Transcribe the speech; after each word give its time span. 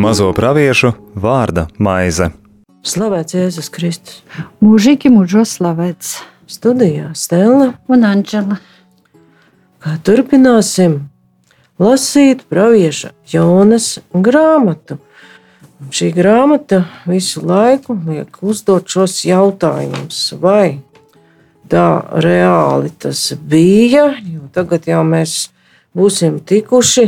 Mazo 0.00 0.30
praviešu 0.32 0.94
vārda 1.14 1.66
maize. 1.78 2.30
Slavēts 2.82 3.36
Jēzus 3.36 3.68
Kristus. 3.70 4.22
Mūžīgi 4.64 5.10
mūžos 5.12 5.58
slavēts. 5.58 6.14
Studijā 6.50 7.12
Stela 7.14 7.74
Un 7.86 8.02
Anģela. 8.08 8.56
kā 9.78 9.92
turpināsim 10.02 10.96
lasīt 11.78 12.42
pravieša 12.50 13.12
Jonas 13.30 14.00
grāmatu. 14.10 14.98
Šī 15.94 16.10
grāmata 16.16 16.82
visu 17.06 17.44
laiku 17.46 17.94
liek 18.08 18.42
uzdot 18.42 18.88
šos 18.88 19.20
jautājumus, 19.24 20.32
vai 20.40 20.80
tā 21.70 21.86
reāli 22.24 22.90
tas 22.98 23.30
bija, 23.38 24.10
tagad 24.54 24.88
jau 24.90 25.02
mēs 25.06 25.48
būsim 25.96 26.40
tikuši 26.46 27.06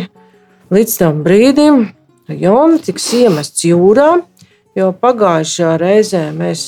līdz 0.73 0.97
tam 1.01 1.23
brīdim, 1.27 1.85
kad 2.27 2.41
Jona 2.41 2.79
tiks 2.83 3.11
iemests 3.19 3.67
jūrā, 3.67 4.23
jo 4.79 4.91
pagājušajā 5.03 5.73
reizē 5.83 6.23
mēs 6.37 6.63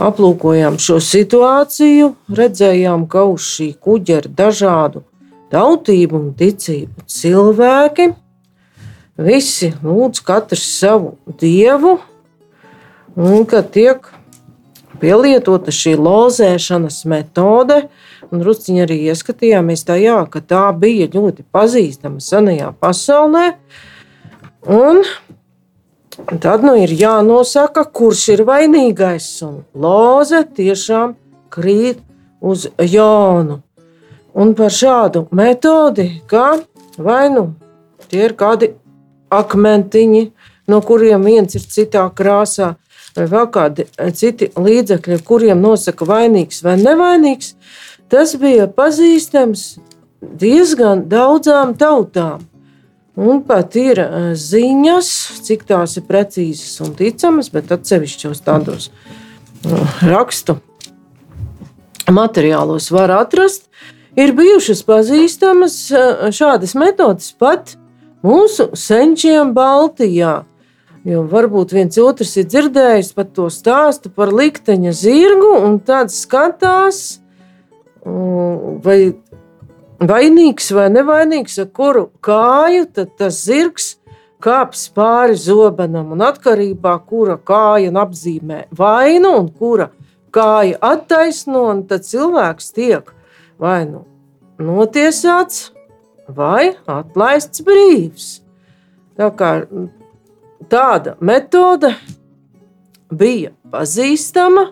aplūkojām 0.00 0.80
šo 0.82 0.98
situāciju, 1.04 2.14
redzējām, 2.34 3.06
ka 3.06 3.26
uz 3.30 3.46
šī 3.54 3.68
kuģa 3.78 4.20
ir 4.22 4.30
dažādu 4.40 5.04
tautību 5.54 6.18
un 6.18 6.32
ticību 6.38 7.06
cilvēki. 7.06 8.10
Visi 9.14 9.70
lūdz 9.84 10.24
katrs 10.26 10.64
savu 10.80 11.14
dievu, 11.38 12.00
un 13.14 13.44
ka 13.46 13.62
tiek 13.62 14.08
pielietota 15.00 15.72
šī 15.74 15.94
lozēšanas 15.98 17.02
metode. 17.10 17.84
Un 18.32 18.42
Ruciņā 18.44 18.86
arī 18.86 19.00
ieskatījāmies 19.10 19.84
tajā, 19.86 20.16
ka 20.30 20.40
tā 20.40 20.64
bija 20.78 21.10
ļoti 21.12 21.44
pazīstama 21.54 22.22
senajā 22.24 22.72
pasaulē. 22.80 23.50
Un 24.64 25.02
tad 26.40 26.64
nu 26.64 26.76
ir 26.80 26.94
jānosaka, 26.96 27.84
kurš 27.84 28.28
ir 28.36 28.44
vainīgais. 28.48 29.28
Un 29.46 29.62
loze 29.74 30.42
tiešām 30.56 31.14
krīt 31.52 32.00
uz 32.40 32.68
Jānu. 32.78 33.60
Un 34.34 34.54
par 34.58 34.72
šādu 34.74 35.28
metodi, 35.30 36.08
ka 36.26 36.56
vai 36.98 37.28
nu 37.30 37.52
tie 38.10 38.24
ir 38.26 38.34
kādi 38.38 38.72
akmentiņi, 39.34 40.24
no 40.70 40.80
kuriem 40.82 41.26
viens 41.26 41.54
ir 41.54 41.66
citā 41.70 42.04
krāsā, 42.14 42.74
vai 43.16 43.26
vēl 43.30 43.50
kādi 43.54 43.86
citi 44.16 44.50
līdzekļi, 44.56 45.20
kuriem 45.26 45.62
nosaka 45.62 46.06
vainīgs 46.08 46.62
vai 46.64 46.76
nevainīgs, 46.80 47.54
tas 48.12 48.34
bija 48.40 48.66
pazīstams 48.70 49.74
diezgan 50.40 51.06
daudzām 51.08 51.74
tautām. 51.78 52.44
Un 53.14 53.44
pat 53.46 53.76
ir 53.78 54.00
eh, 54.02 54.30
ziņas, 54.34 55.08
cik 55.46 55.62
tās 55.68 55.94
ir 56.00 56.06
precīzas 56.08 56.80
un 56.82 56.96
ticamas, 56.98 57.50
bet 57.54 57.70
atsevišķos 57.70 58.40
tādos 58.42 58.88
eh, 58.90 60.00
rakstu 60.02 60.56
materiālos 62.10 62.90
var 62.90 63.14
atrast. 63.14 63.68
Ir 64.18 64.34
bijušas 64.34 64.82
pazīstamas 64.86 65.76
eh, 65.94 66.26
šādas 66.34 66.74
metodes 66.78 67.30
pat 67.38 67.76
mūsu 68.26 68.72
senčiem 68.74 69.54
Baltijā. 69.54 70.40
Jo 71.04 71.26
varbūt 71.28 71.74
viens 71.76 71.98
otrs 72.00 72.30
ir 72.40 72.46
dzirdējis 72.48 73.10
par 73.12 73.26
to 73.36 73.50
stāstu 73.52 74.08
par 74.08 74.30
likteņa 74.32 74.92
zirgu, 74.96 75.50
un 75.66 75.76
tad 75.84 76.08
skatās, 76.08 77.20
mm, 78.06 78.78
vai 78.84 79.12
vainīgs 80.00 80.70
vai 80.72 80.88
nevainīgs, 80.92 81.58
ar 81.60 81.68
kuru 81.76 82.06
kāju 82.24 82.86
tas 82.94 83.42
zirgs 83.44 83.98
kāps 84.44 84.88
pāri 84.92 85.36
zobenam, 85.36 86.12
un 86.12 86.24
atkarībā 86.24 86.96
no 86.96 87.04
kura 87.08 87.36
kāja 87.36 87.92
apzīmē 87.92 88.64
vainu 88.72 89.36
un 89.40 89.48
kura 89.48 89.90
kāja 90.32 90.78
attaisno, 90.80 91.66
tad 91.88 92.04
cilvēks 92.04 92.72
tiek 92.72 93.12
vai 93.58 93.84
nu 93.88 94.04
notiesāts, 94.58 95.70
vai 96.28 96.74
atlaists 96.86 97.62
brīvs. 97.64 98.40
Tā 99.18 99.30
kā 99.36 99.50
tāda 100.70 101.16
metode 101.20 101.94
bija 103.12 103.52
pazīstama, 103.70 104.68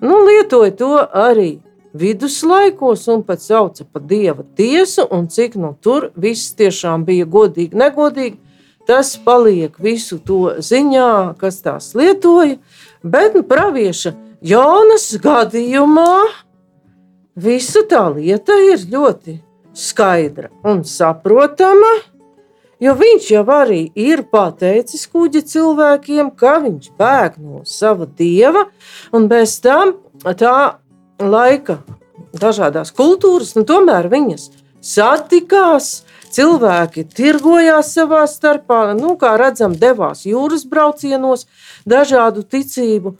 nu, 0.00 0.22
lietoja 0.26 0.74
to 0.76 0.94
arī 1.02 1.50
viduslaikos 1.92 3.06
un 3.12 3.22
pat 3.26 3.42
sauca 3.42 3.84
par 3.84 4.02
dieva 4.08 4.44
tiesu, 4.56 5.06
un 5.10 5.28
cik 5.28 5.56
nu 5.60 5.74
tur 5.80 6.10
viss 6.16 6.54
tiešām 6.56 7.04
bija 7.08 7.26
godīgi, 7.28 7.76
negodīgi. 7.76 8.38
Tas 8.86 9.14
paliek 9.24 9.76
visu 9.78 10.18
to 10.18 10.56
ziņā, 10.58 11.36
kas 11.38 11.60
tās 11.62 11.92
lietoja, 11.94 12.56
bet 13.02 13.36
nu, 13.38 13.44
pravieša 13.46 14.16
Jonas 14.42 15.12
gadījumā 15.22 16.16
visa 17.38 17.84
tā 17.86 18.08
lieta 18.16 18.56
ir 18.58 18.82
ļoti 18.90 19.36
skaidra 19.72 20.50
un 20.66 20.82
saprotama. 20.84 21.92
Jo 22.82 22.96
viņš 22.98 23.26
jau 23.30 23.42
arī 23.54 23.82
ir 23.94 24.24
pateicis 24.32 25.04
kuģi 25.06 25.44
cilvēkiem, 25.52 26.32
ka 26.34 26.56
viņš 26.64 26.88
bēg 26.98 27.36
no 27.38 27.60
sava 27.68 28.08
dieva, 28.18 28.64
un 29.14 29.28
bez 29.30 29.60
tam 29.62 29.92
tā 30.26 30.80
laika 31.22 31.76
dažādas 32.34 32.90
kultūras, 32.96 33.52
un 33.54 33.68
tomēr 33.68 34.08
viņas 34.10 34.48
satikās. 34.82 36.00
Cilvēki 36.32 37.04
tirgojās 37.12 37.90
savā 37.92 38.22
starpā, 38.24 38.94
nu, 38.96 39.12
kā 39.20 39.34
redzam, 39.36 39.74
devās 39.76 40.22
jūras 40.24 40.64
braucienos, 40.64 41.44
dažādu 41.84 42.40
ticību 42.40 43.12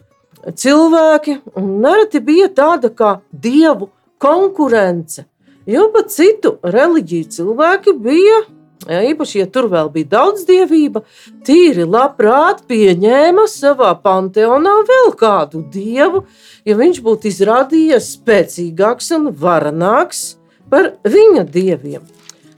cilvēki. 0.57 1.35
Nereti 1.61 2.23
bija 2.25 2.49
tāda 2.57 2.89
kā 2.89 3.11
dievu 3.29 3.91
konkurence, 4.17 5.27
jo 5.69 5.85
pat 5.93 6.09
citu 6.11 6.55
reliģiju 6.65 7.29
cilvēki 7.37 7.95
bija 8.01 8.41
Ja, 8.41 8.62
īpaši, 8.87 9.39
ja 9.39 9.47
tur 9.47 9.69
vēl 9.71 9.89
bija 9.93 10.09
daudz 10.17 10.45
dievība, 10.47 11.03
tīri 11.47 11.85
labprāt 11.87 12.63
pieņēma 12.67 13.45
savā 13.51 13.93
panteonā 14.03 14.75
vēl 14.89 15.13
kādu 15.19 15.63
dievu, 15.71 16.25
ja 16.65 16.75
viņš 16.79 17.01
būtu 17.05 17.29
izrādījies 17.31 18.13
spēcīgāks 18.17 19.11
un 19.17 19.31
varenāks 19.31 20.25
par 20.71 20.93
viņa 21.03 21.45
dieviem. 21.53 22.03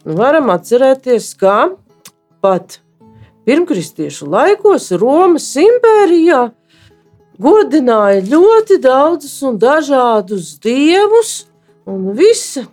Varam 0.06 0.52
atcerēties, 0.54 1.34
ka 1.38 1.76
pat 2.42 2.80
pirmkristiešu 3.46 4.30
laikos 4.30 4.92
Romas 5.02 5.48
impērijā 5.58 6.48
godināja 7.42 8.24
ļoti 8.30 8.80
daudzus 8.82 9.36
un 9.46 9.60
dažādus 9.60 10.56
dievus, 10.64 11.46
un 11.86 12.14
visa 12.18 12.66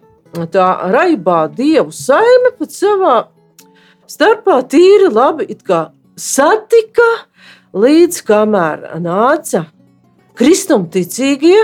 tā 0.53 0.69
raibā 0.93 1.47
dievu 1.53 1.93
saime 1.93 2.53
pat 2.59 2.73
savā 2.73 3.17
starpā 4.11 4.63
tīri 4.69 5.11
labi 5.13 5.49
satika, 6.17 7.09
līdz 7.73 8.21
kamēr 8.29 8.85
nāca 9.01 9.67
kristumticīgie, 10.37 11.59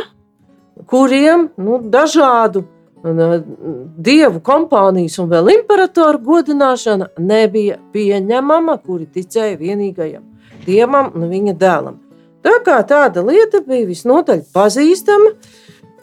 kuriem 0.89 1.49
nu, 1.59 1.79
dažādu 1.83 2.65
dievu 3.03 4.41
kompānijas 4.43 5.19
un 5.23 5.29
vēl 5.31 5.53
imperatoru 5.59 6.19
godināšana 6.25 7.13
nebija 7.19 7.79
pieņemama, 7.93 8.79
kuri 8.83 9.07
ticēja 9.07 9.59
vienīgajam 9.61 10.25
dievam 10.67 11.13
un 11.15 11.29
viņa 11.31 11.55
dēlam. 11.59 12.01
Tā 12.43 12.59
kā 12.67 12.79
tāda 12.87 13.23
lieta 13.27 13.61
bija 13.67 13.87
visnotaļ 13.87 14.43
pazīstama, 14.55 15.33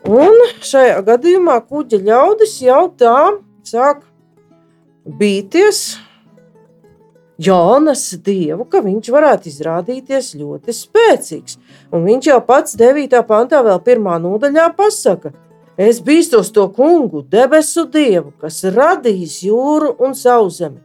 un 0.08 0.42
šajā 0.64 1.02
gadījumā 1.08 1.60
kuģa 1.68 2.02
ļaudis 2.06 2.58
jau 2.64 2.82
tā 3.00 3.18
sāk 3.66 4.04
bīties 5.06 5.98
Jonas 7.38 8.14
dievu, 8.24 8.64
ka 8.72 8.80
viņš 8.80 9.10
varētu 9.12 9.50
izrādīties 9.52 10.30
ļoti 10.40 10.72
spēcīgs. 10.72 11.58
Un 11.92 12.06
viņš 12.08 12.30
jau 12.30 12.38
pats 12.48 12.78
9. 12.80 13.18
pantā, 13.28 13.60
vēl 13.66 13.82
pirmā 13.84 14.16
nodaļā, 14.24 14.70
pasaka, 14.78 15.34
es 15.76 16.00
bīstos 16.00 16.54
to 16.56 16.70
kungu, 16.72 17.26
debesu 17.28 17.84
dievu, 17.92 18.32
kas 18.40 18.62
radījis 18.64 19.42
jūru 19.50 19.92
un 20.00 20.16
sauszemi. 20.16 20.80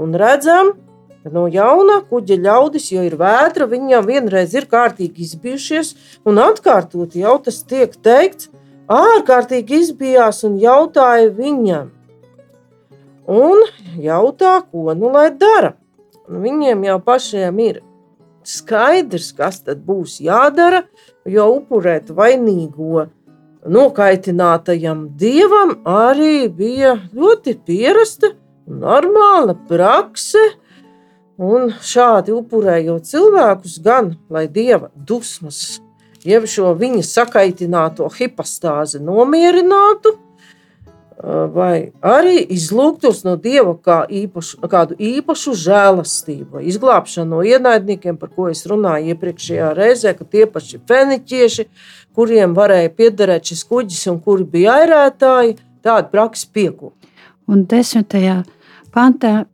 Un 0.00 0.16
redzam, 0.16 0.72
ka 1.20 1.32
no 1.34 1.44
jauna 1.52 2.00
kuģa 2.08 2.40
ļaudis, 2.40 2.88
jo 2.94 3.04
ir 3.04 3.18
vētra, 3.20 3.68
viņi 3.68 3.92
jau 3.92 4.02
vienreiz 4.08 4.56
ir 4.56 4.70
kārtīgi 4.72 5.26
izbijušies, 5.28 5.92
un 6.24 6.40
atkārtot 6.40 7.18
jau 7.20 7.36
tas 7.44 7.60
tiek 7.68 7.92
teikts, 8.00 8.48
ārkārtīgi 8.88 9.84
izbijās 9.84 10.40
un 10.48 10.56
jautāja 10.56 11.28
viņam. 11.36 11.92
Un 13.28 13.60
jautā, 14.00 14.56
ko 14.72 14.96
nu 14.96 15.12
lai 15.12 15.28
dara? 15.36 15.76
Viņiem 16.32 16.84
jau 16.86 16.98
pašiem 17.04 17.58
ir 17.60 17.80
skaidrs, 18.48 19.32
kas 19.36 19.60
tad 19.66 19.82
būs 19.86 20.18
jādara, 20.24 20.82
jo 21.28 21.48
upurēt 21.58 22.10
vainīgo 22.14 23.06
nokaitinātajam 23.68 25.06
dievam 25.18 25.76
arī 25.86 26.48
bija 26.48 26.96
ļoti 27.12 27.54
pierasta 27.66 28.32
normāla 28.66 29.54
prakse. 29.68 30.42
Un 31.42 31.72
šādi 31.82 32.34
upurējot 32.36 33.08
cilvēkus, 33.08 33.78
gan 33.82 34.12
lai 34.30 34.44
dieva 34.52 34.92
dusmas, 34.94 35.80
jeb 36.28 36.44
šo 36.46 36.74
viņa 36.78 37.02
sakaitināto 37.08 38.06
hipostāzi 38.14 39.00
nomierinātu, 39.02 40.12
vai 41.22 41.92
arī 42.02 42.40
izlūgtos 42.50 43.22
no 43.22 43.36
dieva 43.38 43.76
kā 43.78 44.02
īpašu, 44.10 44.58
kādu 44.70 44.96
īpašu 44.98 45.54
žēlastību, 45.60 46.62
izglābšanu 46.66 47.36
no 47.36 47.42
ienaidniekiem, 47.46 48.18
par 48.18 48.32
ko 48.34 48.48
es 48.50 48.64
runāju 48.66 49.14
iepriekšējā 49.14 49.68
reizē, 49.78 50.16
ka 50.18 50.26
tie 50.26 50.48
paši 50.50 50.80
feniķieši, 50.88 51.66
kuriem 52.16 52.56
varēja 52.58 52.90
piederēt 52.98 53.52
šis 53.52 53.62
kuģis 53.70 54.08
un 54.10 54.18
kuri 54.24 54.48
bija 54.56 54.80
airētāji, 54.82 55.56
tādu 55.86 56.10
praksi 56.10 56.50
piekūp. 56.54 56.92
Un 57.50 57.64
desmitajā 57.70 58.42
pantā 58.94 59.44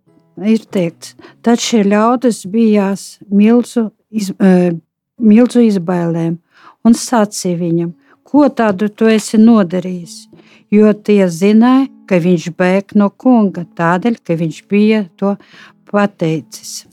ir 0.40 0.64
teikts, 0.72 1.16
tad 1.44 1.60
šie 1.60 1.82
ļaudis 1.84 2.46
bijās 2.48 3.18
milzu, 3.28 3.90
iz, 4.08 4.32
uh, 4.40 4.72
milzu 5.20 5.66
izbailēm 5.68 6.38
un 6.84 6.96
sacīja 6.96 7.60
viņam, 7.60 7.92
ko 8.24 8.48
tādu 8.48 8.88
tu 8.88 9.08
esi 9.08 9.40
nodarījis 9.40 10.27
jo 10.70 10.92
tie 10.92 11.28
zināja, 11.32 11.88
ka 12.08 12.20
viņš 12.22 12.50
bēg 12.56 12.94
no 12.98 13.10
kunga, 13.10 13.66
tādēļ, 13.78 14.18
ka 14.24 14.36
viņš 14.38 14.62
bija 14.70 15.04
to 15.20 15.36
pateicis. 15.90 16.86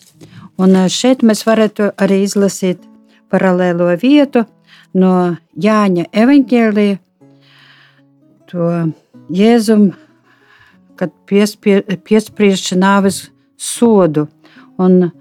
Un 0.60 0.75
šeit 0.92 1.24
mēs 1.24 1.44
varētu 1.48 1.92
arī 2.00 2.22
izlasīt 2.24 2.83
paralēlo 3.31 3.89
vietu 4.00 4.45
no 4.95 5.36
Jāņa 5.60 6.07
evaņģēlija, 6.16 6.98
to 8.51 8.69
Jēzum, 9.36 9.89
kad 10.95 11.12
piespie, 11.27 11.81
piespriež 11.81 12.72
nāves 12.80 13.25
sodu. 13.60 14.30
Un 14.80 15.12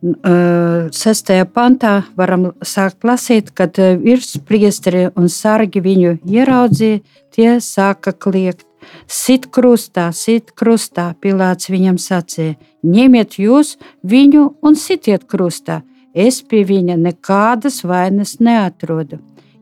Sestajā 0.00 1.44
pantā 1.44 1.98
varam 2.16 2.46
sākt 2.64 3.04
lasīt, 3.04 3.50
kad 3.52 3.76
virspriesteri 3.76 5.10
un 5.12 5.28
sargi 5.28 5.82
viņu 5.84 6.14
ieraudzīja, 6.24 7.02
tie 7.34 7.58
sāka 7.64 8.12
kliegt. 8.12 8.66
Sit 9.06 9.50
krustā, 9.52 10.08
sit 10.12 10.52
krustā, 10.56 11.10
Pilārs 11.20 11.68
viņam 11.70 11.98
sacīja: 12.00 12.56
ņemiet 12.82 13.38
jūs 13.38 13.76
viņu 14.02 14.46
un 14.62 14.76
sitiet 14.76 15.26
krustā. 15.30 15.82
Es 16.14 16.40
pie 16.42 16.64
viņa 16.66 16.96
nekādas 16.98 17.84
vainas 17.86 18.38
neatrodu. 18.42 19.20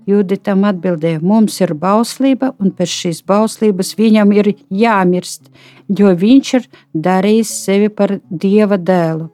Juditam 0.08 0.62
atbildēja, 0.64 1.20
mums 1.20 1.58
ir 1.60 1.74
bauslība, 1.76 2.54
un 2.56 2.70
pēc 2.72 2.92
šīs 3.02 3.18
bauslības 3.28 3.90
viņam 3.98 4.32
ir 4.38 4.54
jāmirst, 4.72 5.50
jo 5.92 6.14
viņš 6.22 6.52
ir 6.56 6.68
darījis 6.94 7.50
sevi 7.66 7.90
par 7.92 8.16
dieva 8.30 8.78
dēlu. 8.80 9.28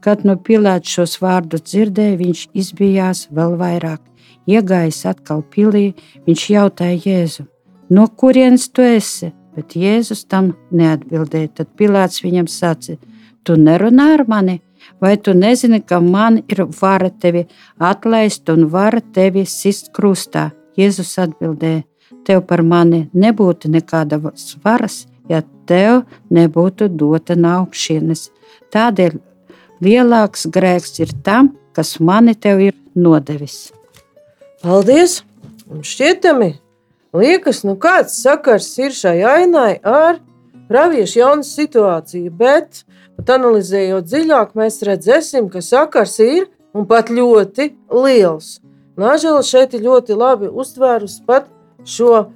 Kad 0.00 0.24
no 0.24 0.38
Pilāta 0.40 0.88
šos 0.88 1.18
vārdus 1.20 1.66
dzirdēja, 1.68 2.16
viņš 2.22 2.46
izbijās 2.56 3.26
vēl 3.36 3.58
vairāk. 3.60 4.00
Iegājis 4.48 5.04
atkal 5.12 5.44
pilī, 5.52 5.90
viņš 6.24 6.48
jautāja 6.52 7.00
Jēzu, 7.04 7.44
no 7.90 8.06
kurienes 8.08 8.68
tu 8.72 8.82
esi? 8.82 9.32
Bet 9.54 9.76
Jēzus 9.78 10.24
tam 10.26 10.52
neatbildēja. 10.74 11.52
Tad 11.60 11.72
Pilāts 11.78 12.24
viņam 12.24 12.48
sacīja: 12.50 12.98
Tu 13.46 13.54
nerunā 13.60 14.14
ar 14.16 14.24
mani, 14.28 14.58
vai 15.00 15.14
tu 15.16 15.34
nezini, 15.34 15.80
ka 15.80 16.00
man 16.00 16.40
ir 16.48 16.64
vara 16.80 17.10
tevi 17.10 17.44
atlaist 17.78 18.50
un 18.50 18.66
vara 18.72 19.02
tevi 19.14 19.44
sist 19.46 19.92
krustā? 19.94 20.50
Jēzus 20.78 21.14
atbildēja: 21.22 21.84
Tev 22.26 22.42
par 22.48 22.64
mani 22.66 23.04
nebūtu 23.14 23.70
nekādas 23.70 24.56
varas, 24.64 25.04
ja 25.28 25.42
tev 25.68 26.02
nebūtu 26.34 26.88
dota 26.88 27.36
no 27.38 27.60
augšienes. 27.60 28.28
Tādēļ 28.74 29.20
lielāks 29.84 30.48
grēks 30.50 30.98
ir 31.04 31.14
tam, 31.24 31.54
kas 31.76 31.98
mani 32.00 32.34
tev 32.34 32.62
ir 32.64 32.74
nodevis. 32.94 33.70
Paldies! 34.62 35.22
Un 35.70 35.80
šķietami, 35.84 36.50
liekas, 37.14 37.62
nu 37.64 37.76
kāds 37.80 38.18
sakars 38.22 38.68
ir 38.82 38.94
šai 38.94 39.20
ainai 39.28 39.78
ar 39.80 40.20
praviešu 40.68 41.20
jaunu 41.20 41.46
situāciju, 41.46 42.32
bet, 42.34 42.84
pat 43.16 43.34
analizējot 43.36 44.10
dziļāk, 44.10 44.52
mēs 44.58 44.82
redzēsim, 44.86 45.48
ka 45.52 45.62
sakars 45.62 46.18
ir 46.24 46.48
un 46.74 46.88
pat 46.90 47.12
ļoti 47.14 47.70
liels. 47.94 48.58
Nāžēl 48.98 49.40
šeit 49.46 49.74
ļoti 49.74 50.14
labi 50.18 50.50
uztvērus 50.50 51.20
pat 51.26 51.48
šo 51.84 52.28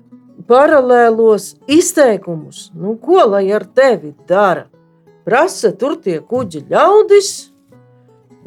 paralēlos 0.48 1.54
izteikumus. 1.66 2.68
Nu, 2.74 2.96
ko 2.98 3.22
lai 3.30 3.46
ar 3.54 3.66
tevi 3.66 4.14
dara? 4.26 4.66
prasa 5.28 5.74
tur 5.76 5.98
tie 6.00 6.22
kuģi 6.24 6.62
ļaudis, 6.70 7.30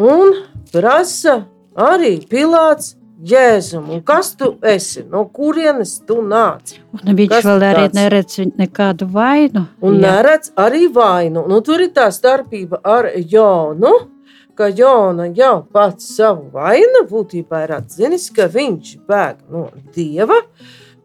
un 0.01 0.34
prasa 0.72 1.44
arī 1.77 2.16
Pilārs 2.25 2.95
Jēzum, 3.22 3.90
kas 4.06 4.32
tu 4.38 4.56
esi, 4.66 5.04
no 5.10 5.28
kurienes 5.30 6.00
tu 6.08 6.22
nāc? 6.26 6.74
Un 6.98 7.14
viņš 7.18 7.30
kas 7.30 7.46
vēl 7.46 7.66
arī 7.68 7.84
neredz 7.94 8.40
nekādu 8.58 9.06
vainu. 9.14 9.68
Un 9.86 10.00
jā. 10.00 10.02
neredz 10.08 10.54
arī 10.58 10.88
vainu. 10.94 11.46
Nu, 11.50 11.62
tur 11.66 11.84
ir 11.86 11.94
tā 11.94 12.08
starpība 12.14 12.82
ar 12.82 13.12
Jonu, 13.16 13.94
ka 14.58 14.72
Jona 14.74 15.30
jau 15.38 15.62
pats 15.74 16.10
savu 16.16 16.50
vainu 16.54 17.06
būtībā 17.10 17.66
ir 17.68 17.76
atzinis, 17.78 18.30
ka 18.34 18.50
viņš 18.52 18.96
bēg 19.10 19.44
no 19.54 19.68
Dieva, 19.96 20.42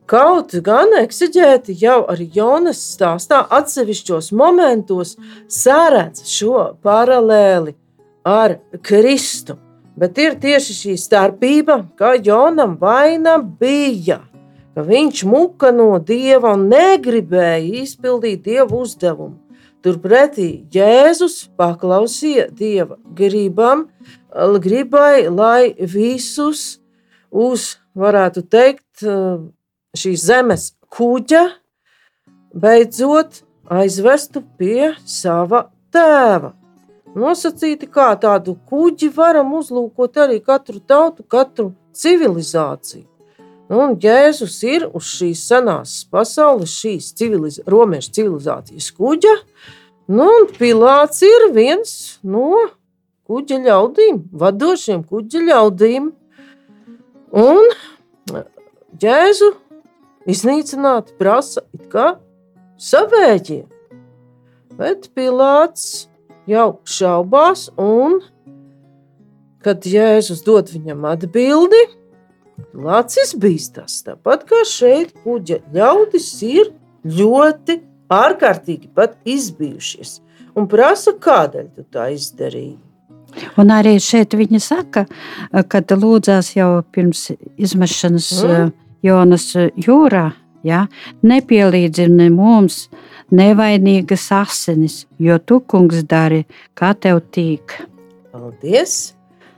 Kaut 0.07 0.53
gan 0.63 0.93
eksigēti 1.01 1.75
jau 1.81 2.05
arī 2.07 2.29
Jonas 2.31 2.79
stāstā 2.93 3.41
atsevišķos 3.59 4.29
momentos 4.39 5.17
sāredz 5.51 6.23
šo 6.31 6.61
paralēli 6.87 7.75
ar 8.23 8.55
Kristu. 8.87 9.59
Bet 9.97 10.19
ir 10.21 10.37
tieši 10.37 10.75
šī 10.77 10.95
starpība, 11.01 11.79
ka 11.97 12.13
Jonam 12.21 12.75
vaina 12.81 13.39
bija, 13.41 14.21
ka 14.77 14.85
viņš 14.85 15.23
muka 15.25 15.71
no 15.73 15.97
dieva 15.97 16.53
un 16.53 16.67
negribēja 16.69 17.83
izpildīt 17.83 18.45
dievu 18.45 18.83
uzdevumu. 18.85 19.39
Turpretī 19.81 20.67
Jēzus 20.73 21.47
paklausīja 21.57 22.49
dieva 22.51 22.99
gribam, 23.17 23.87
gribai, 24.61 25.29
lai 25.31 25.73
visus 25.79 26.81
uz, 27.31 27.77
varētu 27.97 28.43
teikt, 28.51 29.07
šīs 29.97 30.27
zemes 30.29 30.69
kuģa 30.93 31.47
beidzot 32.53 33.43
aizvestu 33.73 34.43
pie 34.59 34.93
sava 35.09 35.69
tēva. 35.95 36.53
Nosacīti, 37.17 37.89
kā 37.89 38.11
tādu 38.21 38.59
kuģi 38.69 39.09
varam 39.17 39.55
uzlūkot 39.57 40.19
arī 40.21 40.37
katru 40.45 40.83
tautu, 40.85 41.25
katru 41.25 41.71
civilizāciju. 41.97 43.07
Nu, 43.67 43.81
un 43.83 43.95
Jēzus 43.99 44.61
ir 44.69 44.85
uz 44.95 45.09
šīs 45.17 45.41
senās 45.49 45.95
pasaules, 46.13 46.75
šīs 46.77 47.09
civiliz 47.19 47.57
romiešu 47.67 48.13
civilizācijas 48.19 48.91
kuģa, 48.95 49.33
nu, 50.13 50.27
un 50.29 50.47
Pilārs 50.59 51.23
ir 51.27 51.49
viens 51.57 51.95
no 52.23 52.67
kuģa 53.27 53.59
ļaudīm, 53.65 54.21
vadošiem 54.31 55.03
kuģa 55.09 55.43
ļaudīm. 55.49 56.11
Un 57.37 58.45
Jēzu 59.03 59.51
iznīcināti 60.31 61.17
prasa 61.19 61.65
it 61.75 61.89
kā 61.91 62.13
savēģiem. 62.79 63.67
Bet 64.77 65.09
Pilārs 65.17 66.07
jau 66.51 66.69
šaubās, 66.87 67.69
un 67.77 68.21
kad 69.65 69.87
Jēzus 69.87 70.45
dod 70.47 70.71
viņam 70.71 71.07
atbildi, 71.11 71.85
Pilārs 72.57 73.19
izbīstās. 73.21 73.99
Tāpat 74.07 74.47
kā 74.49 74.63
šeit, 74.65 75.11
kuģa 75.25 75.59
ļaudis 75.77 76.31
ir 76.47 76.71
ļoti 77.05 77.81
ārkārtīgi 78.13 78.89
pat 78.97 79.19
izbijušies 79.29 80.23
un 80.57 80.69
prasa, 80.71 81.13
kādēļ 81.13 81.67
tu 81.77 81.85
tā 81.93 82.09
izdarīji. 82.15 82.79
Un 83.61 83.73
arī 83.75 83.99
šeit 84.01 84.33
viņa 84.39 84.61
saka, 84.63 85.05
kad 85.69 85.93
lūdzās 85.93 86.55
jau 86.57 86.81
pirms 86.95 87.29
izmešanas. 87.61 88.33
Mm 88.41 88.75
Jonas 89.05 89.51
jūrā, 89.55 90.31
ja, 90.67 90.87
nepielīdzini 91.23 92.31
mums 92.33 92.87
nevainīgas 93.35 94.29
asinis, 94.35 95.05
jo 95.19 95.39
tu, 95.39 95.61
kungs, 95.61 96.05
dari, 96.07 96.45
kā 96.79 96.95
tev 96.95 97.23
tīk. 97.35 97.79
Paldies! 98.33 99.17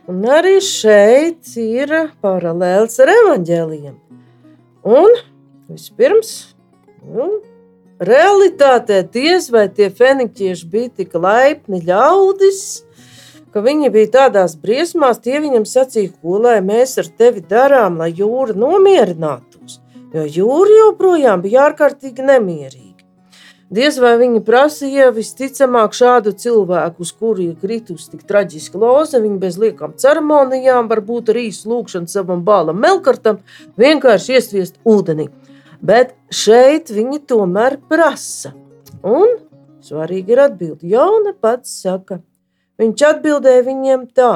Un 0.09 0.23
arī 0.25 0.57
šeit 0.65 1.51
ir 1.61 1.91
paralēls 2.25 2.97
ar 3.05 3.11
evaņģēliem. 3.13 3.97
Un 4.89 5.19
vispirms, 5.69 6.31
nu, 7.05 7.27
realitātē 8.01 9.03
diez 9.13 9.51
vai 9.53 9.67
tie 9.69 9.91
feniķieši 9.93 10.69
bija 10.73 10.95
tik 11.03 11.13
laipni 11.21 11.83
ļaudis, 11.85 12.63
ka 13.53 13.61
viņi 13.65 13.93
bija 13.93 14.13
tādās 14.17 14.57
briesmās, 14.57 15.21
tie 15.21 15.43
viņam 15.45 15.69
sacīja, 15.69 16.15
ko 16.23 16.41
lai 16.41 16.59
mēs 16.65 16.97
ar 17.03 17.13
tevi 17.21 17.45
darām, 17.45 18.01
lai 18.01 18.09
jūra 18.17 18.57
nomierinātos. 18.57 19.81
jo 20.15 20.25
jūra 20.25 20.77
joprojām 20.87 21.43
bija 21.45 21.69
ārkārtīgi 21.69 22.25
nemierīga. 22.25 22.88
Diez 23.69 23.99
vai 24.01 24.15
viņi 24.17 24.41
prasīja 24.47 25.11
visticamāk 25.13 25.93
šādu 25.93 26.33
cilvēku, 26.41 27.05
uz 27.05 27.11
kuru 27.13 27.51
ir 27.51 27.57
kritusi 27.61 28.15
tik 28.15 28.23
traģiska 28.25 28.79
loza, 28.81 29.21
viņa 29.21 29.37
bez 29.43 29.59
liekām 29.61 29.93
ceremonijām, 30.01 30.87
varbūt 30.89 31.35
arī 31.35 31.51
slūgšana 31.53 32.09
savam 32.09 32.41
bālam 32.47 32.81
melkartam, 32.81 33.43
vienkārši 33.77 34.39
iesviest 34.39 34.81
ūdenī. 34.89 35.29
Bet 35.85 36.15
šeit 36.33 36.89
viņi 36.89 37.21
tomēr 37.29 37.77
prasa. 37.91 38.55
Un 39.05 39.37
svarīgi 39.85 40.33
ir 40.33 40.43
atbildi. 40.47 40.95
Jauna 40.95 41.35
pats 41.37 41.77
saka, 41.83 42.23
viņš 42.81 43.05
atbildēja 43.11 43.67
viņiem 43.69 44.09
tā: 44.17 44.33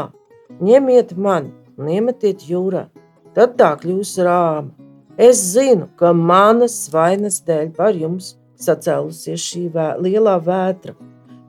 ņemiet 0.61 1.17
mani 1.17 1.55
un 1.81 1.89
iemetiet 1.89 2.45
jūrā, 2.53 2.85
tad 3.33 3.57
tā 3.57 3.73
kļūs 3.81 4.13
rāma. 4.29 4.77
Es 5.17 5.41
zinu, 5.57 5.89
ka 5.97 6.13
manas 6.13 6.77
vainas 6.93 7.41
dēļ 7.49 7.73
par 7.81 7.97
jums 7.97 8.35
sacēlusies 8.65 9.43
šī 9.43 9.67
vē, 9.75 9.89
lielā 10.03 10.39
vētra. 10.43 10.97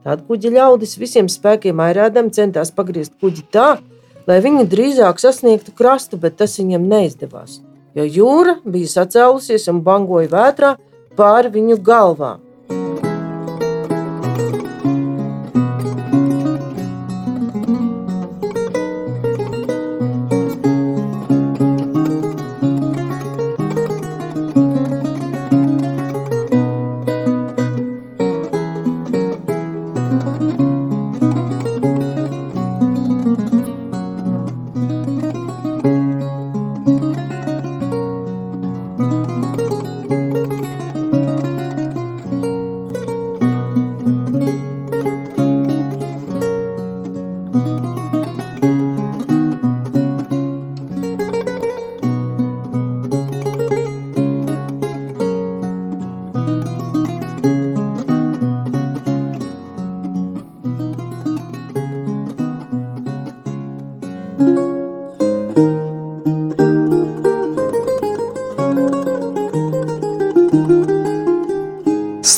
Tad 0.04 0.26
kuģa 0.28 0.52
ļaudis 0.58 0.98
visiem 1.00 1.30
spēkiem 1.32 1.80
airādam 1.80 2.28
centās 2.34 2.72
pagriezt 2.74 3.14
kuģi 3.22 3.46
tā, 3.54 3.68
lai 4.28 4.40
viņi 4.44 4.66
drīzāk 4.68 5.20
sasniegtu 5.22 5.72
krastu, 5.76 6.20
bet 6.20 6.36
tas 6.40 6.58
viņiem 6.60 6.84
neizdevās, 6.90 7.62
jo 7.96 8.04
jūra 8.04 8.58
bija 8.64 8.92
sacēlusies 8.98 9.70
un 9.72 9.80
bangoja 9.86 10.28
vētrā 10.34 10.74
pāri 11.16 11.54
viņu 11.56 11.80
galvām. 11.80 12.43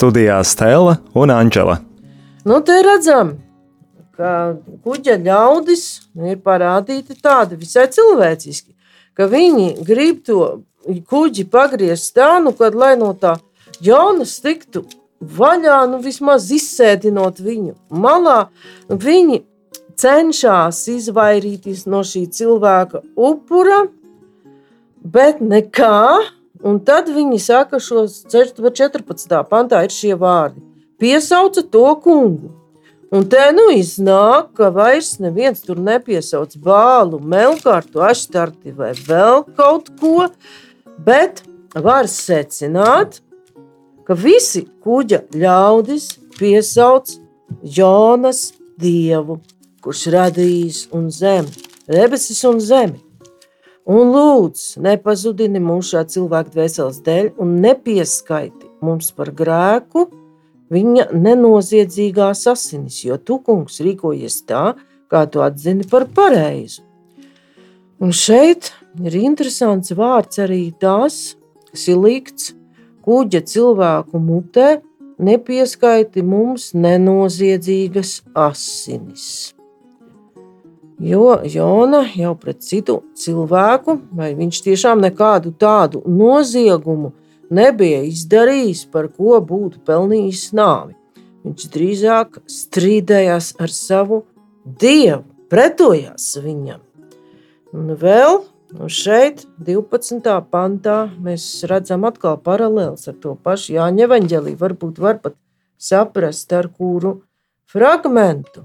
Studijā 0.06 0.38
Stela 0.44 1.00
un 1.18 1.32
Anģela. 1.34 1.80
Nu, 2.46 2.60
te 2.62 2.76
redzam, 2.84 3.32
ka 4.14 4.54
kuģa 4.84 5.16
ļaudis 5.18 5.82
ir 6.28 6.36
parādīti 6.44 7.16
tādi 7.18 7.58
visai 7.58 7.88
cilvēciski, 7.90 8.70
ka 9.18 9.26
viņi 9.26 9.82
grib 9.88 10.20
to 10.28 10.60
kuģi 11.10 11.48
pagriezt 11.50 12.14
tā, 12.14 12.36
nu, 12.38 12.54
kad 12.54 12.78
lai 12.78 12.92
no 13.00 13.10
tā 13.18 13.34
jaunas 13.82 14.36
tiktu 14.44 14.84
vaļā, 15.18 15.80
nu, 15.90 15.98
vismaz 16.04 16.52
izsēdinot 16.54 17.42
viņu 17.42 17.74
malā, 17.90 18.44
viņi 18.86 19.42
cenšas 19.98 20.84
izvairīties 20.94 21.82
no 21.90 22.06
šī 22.06 22.28
cilvēka 22.30 23.02
upura, 23.18 23.88
bet 25.02 25.42
nekā. 25.42 26.35
Un 26.64 26.78
tad 26.84 27.10
viņi 27.12 27.40
saka, 27.42 27.80
šo 27.82 28.06
14. 28.06 29.34
pantā 29.50 29.82
ir 29.84 29.92
šie 29.92 30.14
vārdi: 30.18 30.62
piesauca 31.00 31.62
to 31.62 31.88
kungu. 32.04 32.52
Un 33.14 33.22
te 33.30 33.42
nu 33.54 33.68
iznāk, 33.70 34.50
ka 34.58 34.72
vairs 34.74 35.12
neviens 35.22 35.60
tur 35.62 35.78
nepiesauc 35.78 36.56
bālu, 36.58 37.20
melkārtu, 37.22 38.02
aštarti 38.02 38.74
vai 38.74 38.90
vēl 39.06 39.44
kaut 39.54 39.92
ko, 40.00 40.26
bet 41.06 41.44
var 41.70 42.10
secināt, 42.10 43.20
ka 44.06 44.18
visi 44.18 44.64
kuģa 44.82 45.22
ļaudis 45.38 46.08
piesauc 46.38 47.14
Jonas 47.62 48.50
dievu, 48.80 49.38
kurš 49.84 50.06
radījis 50.16 50.84
un 50.96 51.06
zemi, 51.14 51.54
debesis 51.86 52.42
un 52.48 52.58
zemi. 52.58 53.05
Un 53.86 54.10
lūdzu, 54.10 54.80
nepazudini 54.82 55.60
mūsu 55.62 55.94
šā 55.94 56.00
cilvēka 56.10 56.50
dvēseles 56.56 56.98
dēļ, 57.06 57.28
un 57.38 57.52
nepieskaiti 57.62 58.66
mums 58.82 59.12
par 59.14 59.30
grēku 59.30 60.08
viņa 60.74 61.12
nenoziedzīgās 61.14 62.42
asinis, 62.50 63.04
jo 63.06 63.18
tu, 63.22 63.38
kungs, 63.46 63.78
rīkojies 63.86 64.40
tā, 64.50 64.72
kā 65.06 65.22
tu 65.30 65.44
atzini 65.44 65.86
par 65.86 66.08
pareizu. 66.10 66.82
Un 68.02 68.10
šeit 68.10 68.72
ir 69.06 69.14
interesants 69.22 69.94
vārds 69.94 70.42
arī 70.42 70.72
tās, 70.82 71.36
kas 71.70 71.86
ir 71.86 72.02
likts 72.02 72.52
kuģa 73.06 73.44
cilvēku 73.46 74.18
mutē, 74.18 74.80
nepieskaiti 75.22 76.26
mums 76.26 76.72
nenoziedzīgas 76.74 78.18
asinis. 78.34 79.55
Jo 80.98 81.40
Jona 81.44 82.06
jau 82.16 82.32
pret 82.40 82.62
citu 82.64 83.02
cilvēku, 83.20 83.98
vai 84.16 84.30
viņš 84.36 84.62
tiešām 84.64 85.02
nekādu 85.04 85.52
tādu 85.52 86.00
noziegumu 86.08 87.12
nebija 87.52 88.00
izdarījis, 88.08 88.86
par 88.88 89.10
ko 89.12 89.36
būtu 89.44 89.82
pelnījis 89.84 90.48
nāvi. 90.56 90.96
Viņš 91.44 91.66
drīzāk 91.74 92.38
strīdējās 92.48 93.52
ar 93.60 93.72
savu 93.72 94.22
dievu, 94.64 95.22
pretojās 95.52 96.30
viņam. 96.42 96.80
Un 97.76 97.92
vēl 98.00 98.40
un 98.80 98.88
šeit, 98.88 99.44
12. 99.62 100.32
pantā, 100.50 100.96
mēs 101.22 101.44
redzam 101.68 102.06
atkal 102.08 102.38
paralēlus 102.40 103.04
ar 103.12 103.18
to 103.20 103.34
pašu 103.36 103.76
Jāņa 103.76 104.08
evaņģēlī. 104.08 104.56
Varbūt 104.58 105.02
var 105.04 105.20
pat 105.20 105.36
saprast, 105.76 106.56
ar 106.56 106.70
kuru 106.72 107.18
fragmentu 107.68 108.64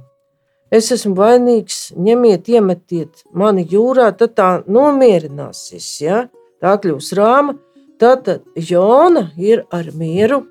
es 0.72 0.92
esmu 0.96 1.16
vainīgs, 1.20 1.92
ņemiet, 2.00 2.48
iemetiet 2.52 3.26
mani 3.36 3.66
jūrā, 3.68 4.12
tad 4.18 4.36
tā 4.40 4.50
nomierināsies. 4.68 5.90
Ja? 6.04 6.24
Tā 6.64 6.78
kļūs 6.82 7.12
rāma. 7.18 7.58
Tad 8.02 8.26
Jona 8.58 9.28
ir 9.38 9.66
ar 9.70 9.92
mieru 9.94 10.42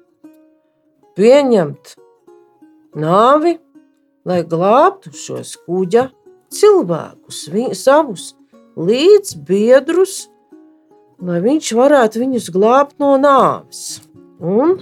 pieņemt 1.18 1.96
nāvi, 3.00 3.56
lai 4.22 4.42
glābtu 4.46 5.10
šos 5.16 5.56
kuģa 5.64 6.06
cilvēkus, 6.54 7.40
viņ, 7.50 7.72
savus 7.78 8.30
līdzbiedrus, 8.78 10.28
lai 11.26 11.40
viņš 11.42 11.72
varētu 11.74 12.22
viņus 12.22 12.48
glābt 12.54 12.96
no 13.02 13.16
nāves. 13.18 13.98
Un 14.38 14.78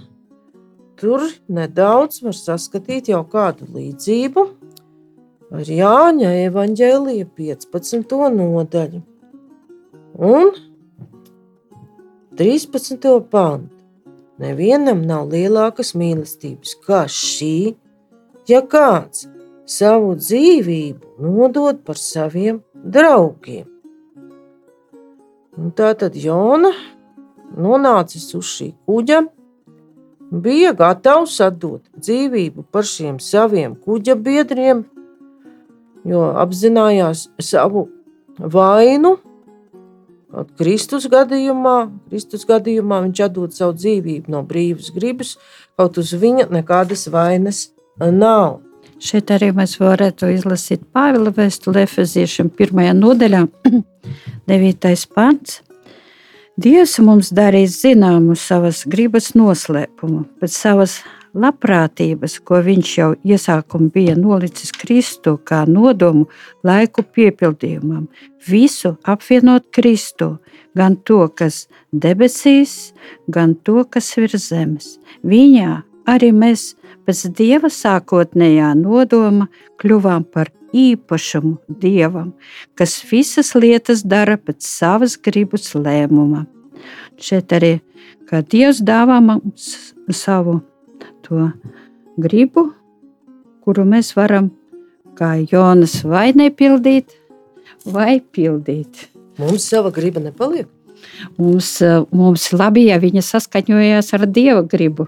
tur 1.01 1.25
nedaudz 1.49 2.21
var 2.23 2.37
saskatīt 2.37 3.09
jau 3.15 3.25
kādu 3.33 3.69
līdzību 3.73 4.45
ar 5.49 5.65
Jāņa 5.65 6.31
evanģēlija 6.45 7.27
15. 7.39 8.15
nodaļu 8.35 9.01
un 10.29 10.51
13. 12.39 13.09
pantu. 13.33 13.75
Nevienam 14.39 15.01
nav 15.03 15.33
lielākas 15.33 15.97
mīlestības 15.99 16.77
kā 16.85 17.01
šī, 17.11 17.75
ja 18.47 18.61
kāds 18.63 19.25
savu 19.67 20.13
dzīvību 20.21 21.17
nodod 21.25 21.81
par 21.83 21.99
saviem 21.99 22.61
draugiem. 22.79 23.67
Un 25.59 25.73
tā 25.75 25.91
tad 25.99 26.15
Jona, 26.15 26.71
nonācis 27.59 28.29
uz 28.39 28.53
šī 28.53 28.69
kuģa, 28.87 29.25
bija 30.31 30.71
gatavs 30.77 31.41
atdot 31.43 31.83
dzīvību 31.99 32.69
par 32.71 32.87
šiem 32.87 33.19
saviem 33.19 33.75
kuģa 33.75 34.15
biedriem, 34.23 34.85
jo 36.07 36.29
apzinājās 36.39 37.29
savu 37.43 37.89
vainu. 38.39 39.17
Kristus 40.61 41.07
gadījumā, 41.09 41.89
Kristus 42.11 42.45
gadījumā 42.49 43.01
viņš 43.07 43.21
atdod 43.25 43.55
savu 43.57 43.79
dzīvību 43.79 44.35
no 44.35 44.43
brīvas 44.47 44.91
gribas, 44.93 45.37
kaut 45.79 45.97
uz 45.99 46.13
viņa 46.13 46.51
nekādas 46.53 47.07
vainas 47.13 47.69
nav. 47.99 48.59
Šeit 48.99 49.31
arī 49.31 49.53
mēs 49.55 49.77
varētu 49.81 50.29
izlasīt 50.35 50.83
Pāvila 50.93 51.31
vēstuli 51.33 51.85
Efeziešiem 51.87 52.51
pirmajā 52.51 52.93
nodaļā, 52.99 53.45
9. 54.51 54.93
pants. 55.15 55.63
Dievs 56.59 56.97
mums 57.07 57.31
darīs 57.31 57.77
zināmu 57.79 58.35
savas 58.37 58.83
gribas 58.91 59.31
noslēpumu, 59.39 60.25
pēc 60.43 60.57
savas 60.59 60.99
labprātības, 61.35 62.39
ko 62.45 62.61
viņš 62.65 62.93
jau 62.99 63.11
iesākumā 63.27 63.91
bija 63.95 64.17
nolicis 64.19 64.73
Kristu 64.77 65.37
kā 65.45 65.65
nodomu 65.69 66.27
laiku 66.67 67.03
piepildījumam, 67.03 68.07
visu 68.49 68.97
apvienot 69.05 69.69
Kristu, 69.75 70.37
gan 70.77 70.97
to, 70.97 71.27
kas 71.29 71.67
debesīs, 71.93 72.93
gan 73.29 73.55
to, 73.55 73.83
kas 73.85 74.13
virs 74.17 74.51
zemes. 74.51 74.97
Viņā 75.27 75.83
arī 76.09 76.31
mēs 76.33 76.75
pēc 77.07 77.27
Dieva 77.37 77.71
sākotnējā 77.73 78.75
nodoma 78.79 79.49
kļuvām 79.81 80.27
par 80.33 80.53
īpašumu 80.77 81.57
Dievam, 81.81 82.33
kas 82.77 82.99
visas 83.11 83.55
lietas 83.57 84.05
dara 84.05 84.37
pēc 84.37 84.65
savas 84.67 85.17
gribas 85.17 85.73
lēmuma. 85.75 86.45
Šeit 87.19 87.53
arī 87.57 87.79
kā 88.29 88.43
Dievs 88.45 88.83
dāvā 88.85 89.19
mums 89.25 89.95
savu 90.15 90.61
to 91.29 91.51
gribu, 92.21 92.71
kuru 93.65 93.85
mēs 93.89 94.15
varam, 94.17 94.51
kā 95.19 95.35
Jonas, 95.43 96.01
vai 96.07 96.31
nepildīt, 96.37 97.15
vai 97.87 98.19
pildīt. 98.21 99.09
Mums 99.39 99.69
sava 99.71 99.93
griba 99.95 100.23
nepaliek. 100.23 100.71
Mums, 101.39 101.77
mums 102.11 102.49
labi, 102.57 102.89
ja 102.89 102.99
viņa 103.03 103.23
saskaņojās 103.23 104.11
ar 104.17 104.27
Dieva 104.27 104.65
gribu. 104.67 105.07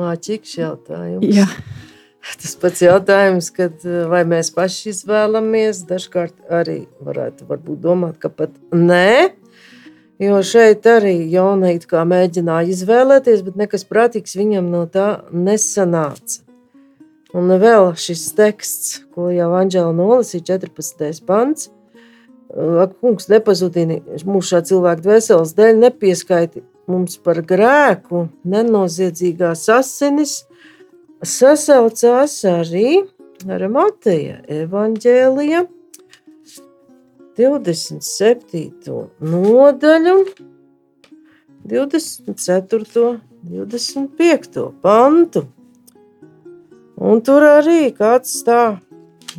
Māķīgs 0.00 0.58
jautājums. 0.58 1.30
Jā. 1.32 1.46
Tas 2.40 2.54
pats 2.56 2.80
jautājums, 2.80 3.50
kad, 3.52 3.84
vai 4.08 4.22
mēs 4.28 4.50
paši 4.54 4.90
izvēlamies, 4.94 5.82
dažkārt 5.88 6.34
arī 6.52 6.84
varētu 7.04 7.46
domāt, 7.80 8.16
ka 8.20 8.30
pat 8.32 8.54
nē. 8.72 9.34
Jo 10.22 10.38
šeit 10.46 10.86
arī 10.86 11.16
Jona 11.32 11.72
it 11.74 11.88
kā 11.90 12.04
mēģināja 12.06 12.70
izvēlēties, 12.70 13.40
bet 13.42 13.56
nekas 13.58 13.82
prātīgs 13.88 14.36
viņam 14.38 14.68
no 14.70 14.84
tā 14.86 15.24
nesanāca. 15.34 16.44
Un 17.34 17.50
vēl 17.58 17.90
šis 17.98 18.28
teksts, 18.38 19.00
ko 19.10 19.32
jau 19.34 19.48
Anģela 19.58 19.90
nolasīja, 19.96 20.54
14. 20.54 21.24
pants. 21.26 21.72
Kungs, 23.00 23.26
nepazudini 23.26 23.98
mūsu 24.22 24.52
šā 24.52 24.60
cilvēka 24.68 25.02
dvēseles 25.02 25.56
dēļ, 25.58 25.80
nepieskaiti 25.82 26.62
mums 26.86 27.18
par 27.18 27.40
grēku, 27.42 28.28
nenoziedzīgās 28.46 29.66
asinis, 29.74 30.36
sasaucās 31.26 32.36
arī 32.46 33.00
ar 33.50 33.66
Mateja 33.72 34.38
evaņģēlija 34.62 35.64
27. 37.34 39.04
nodaļu, 39.34 40.16
24. 41.64 43.20
25. 43.44 44.72
pantu. 44.80 45.44
Un 46.94 47.20
tur 47.26 47.44
arī 47.44 47.90
kāds 47.92 48.38
tā 48.46 48.78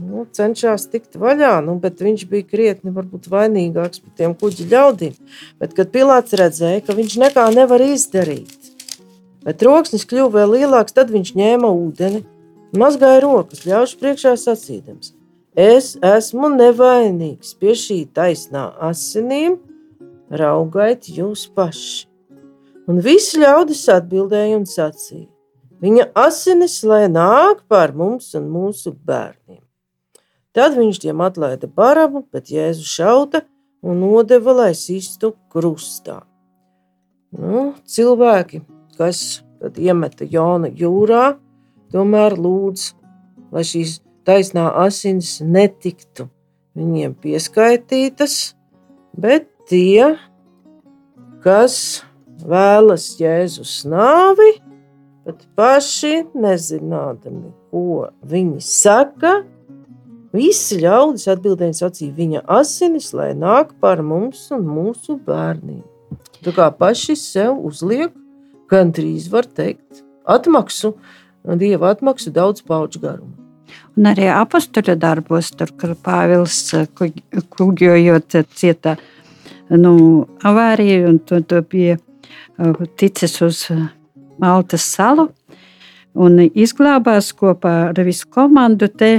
nu, 0.02 0.26
cenšas 0.36 0.90
tikt 0.92 1.18
vaļā, 1.20 1.56
nu, 1.66 1.78
bet 1.82 2.04
viņš 2.04 2.26
bija 2.30 2.46
krietni 2.46 2.94
varbūt, 2.94 3.30
vainīgāks 3.32 4.04
par 4.04 4.14
tiem 4.20 4.36
kuģi 4.38 4.68
ļaudīm. 4.74 5.18
Bet, 5.62 5.74
kad 5.78 5.92
Pilārs 5.94 6.36
redzēja, 6.36 6.84
ka 6.86 6.98
viņš 6.98 7.18
nekā 7.24 7.48
nevar 7.56 7.84
izdarīt, 7.86 8.74
bet 9.46 9.62
troksnis 9.64 10.06
kļuva 10.10 10.42
vēl 10.42 10.58
lielāks, 10.60 10.96
tad 10.96 11.14
viņš 11.16 11.36
ņēma 11.40 11.72
ūdeni, 11.80 12.26
mazgāja 12.76 13.24
rokas, 13.24 13.66
ļaužu 13.66 14.02
priekšā 14.02 14.36
sacīdams: 14.42 15.16
Es 15.56 15.94
esmu 16.04 16.50
nevainīgs 16.52 17.54
pie 17.56 17.72
šī 17.80 18.02
taisnā 18.12 18.66
asinīm, 18.84 19.56
raugiet 20.28 21.08
jūs 21.08 21.46
paši. 21.56 22.10
Un 22.92 23.00
visi 23.00 23.40
ļaudis 23.40 23.86
atbildēja 23.94 24.58
un 24.60 24.66
sacīja: 24.68 25.30
Viņa 25.80 26.10
asinis 26.20 26.82
lai 26.84 27.06
nāk 27.08 27.64
pār 27.72 27.96
mums 27.96 28.34
un 28.36 28.50
mūsu 28.52 28.92
bērniem. 28.92 29.64
Tad 30.52 30.76
viņš 30.76 31.00
tiem 31.04 31.24
atlaida 31.24 31.68
barabu, 31.72 32.26
bet 32.32 32.52
Jēzu 32.52 32.84
šauta 32.88 33.46
un 33.84 34.04
nodeva, 34.04 34.54
lai 34.60 34.74
sistu 34.76 35.34
krustā. 35.52 36.22
Nu, 37.32 37.74
cilvēki, 37.88 38.62
kas 39.00 39.44
iemeta 39.76 40.28
Jona 40.28 40.68
jūrā, 40.68 41.38
tomēr 41.96 42.36
lūdz, 42.40 42.90
lai 43.56 43.64
šīs 43.68 44.02
taisnā 44.26 44.68
asins 44.86 45.38
netiktu 45.42 46.28
viņiem 46.76 47.16
pieskaitītas, 47.24 48.56
bet 49.16 49.48
tie, 49.70 50.16
kas 51.44 52.04
vēlas 52.46 53.08
Jēzus 53.20 53.84
nāvi, 53.90 54.52
bet 55.26 55.46
paši 55.58 56.26
nezinādami, 56.36 57.54
ko 57.72 58.10
viņi 58.28 58.62
saka, 58.62 59.40
visi 60.36 60.82
ļaudis 60.84 61.30
atbildēja 61.32 61.80
sacīja 61.80 62.18
viņa 62.18 62.44
asinis, 62.60 63.14
lai 63.16 63.32
nāk 63.38 63.74
par 63.82 64.04
mums 64.04 64.50
un 64.54 64.68
mūsu 64.68 65.18
bērniem. 65.26 65.84
Tā 66.46 66.54
kā 66.54 66.68
paši 66.76 67.16
sev 67.18 67.58
uzliek 67.66 68.14
gandrīz 68.70 69.32
var 69.32 69.48
teikt, 69.48 70.04
atmaksu, 70.30 70.94
dieva 71.58 71.96
atmaksu 71.96 72.34
daudz 72.34 72.66
pauģu 72.66 73.02
garumu. 73.02 73.45
Un 73.96 74.10
arī 74.12 74.28
apakstuļa 74.32 74.98
darbos, 75.00 75.52
tur, 75.56 75.72
kur 75.80 75.96
Pāvils 76.04 76.58
eh, 76.76 76.88
kuģojot 77.56 78.40
eh, 78.40 78.48
cietā 78.56 78.96
nu, 79.72 79.96
avāriju, 80.44 81.08
un 81.10 81.20
to, 81.24 81.40
to 81.48 81.62
bija 81.72 81.98
eh, 81.98 82.84
ticis 83.00 83.40
uz 83.46 83.66
Maltas 84.42 84.84
salu 84.92 85.30
un 86.16 86.42
izglābās 86.44 87.32
kopā 87.36 87.76
ar 87.90 88.02
visu 88.04 88.28
komandu. 88.32 88.90
Te 88.92 89.18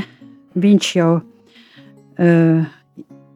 viņš 0.56 0.90
jau 0.96 1.10
uh, 1.20 2.66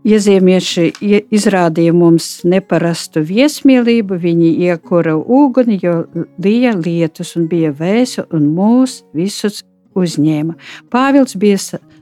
Iezīmieši 0.00 0.86
izrādīja 1.28 1.92
mums 1.92 2.38
neparastu 2.48 3.20
viesmīlību. 3.20 4.16
Viņi 4.22 4.52
iekura 4.64 5.12
uguni, 5.16 5.76
jo 5.82 6.06
bija 6.40 6.72
lietus 6.72 7.34
un 7.36 7.44
bija 7.50 7.74
vēsu, 7.76 8.24
un 8.32 8.46
mūs 8.56 9.02
visus 9.12 9.60
uzņēma. 10.00 10.56
Pāvils 10.92 11.36
bija 11.40 11.58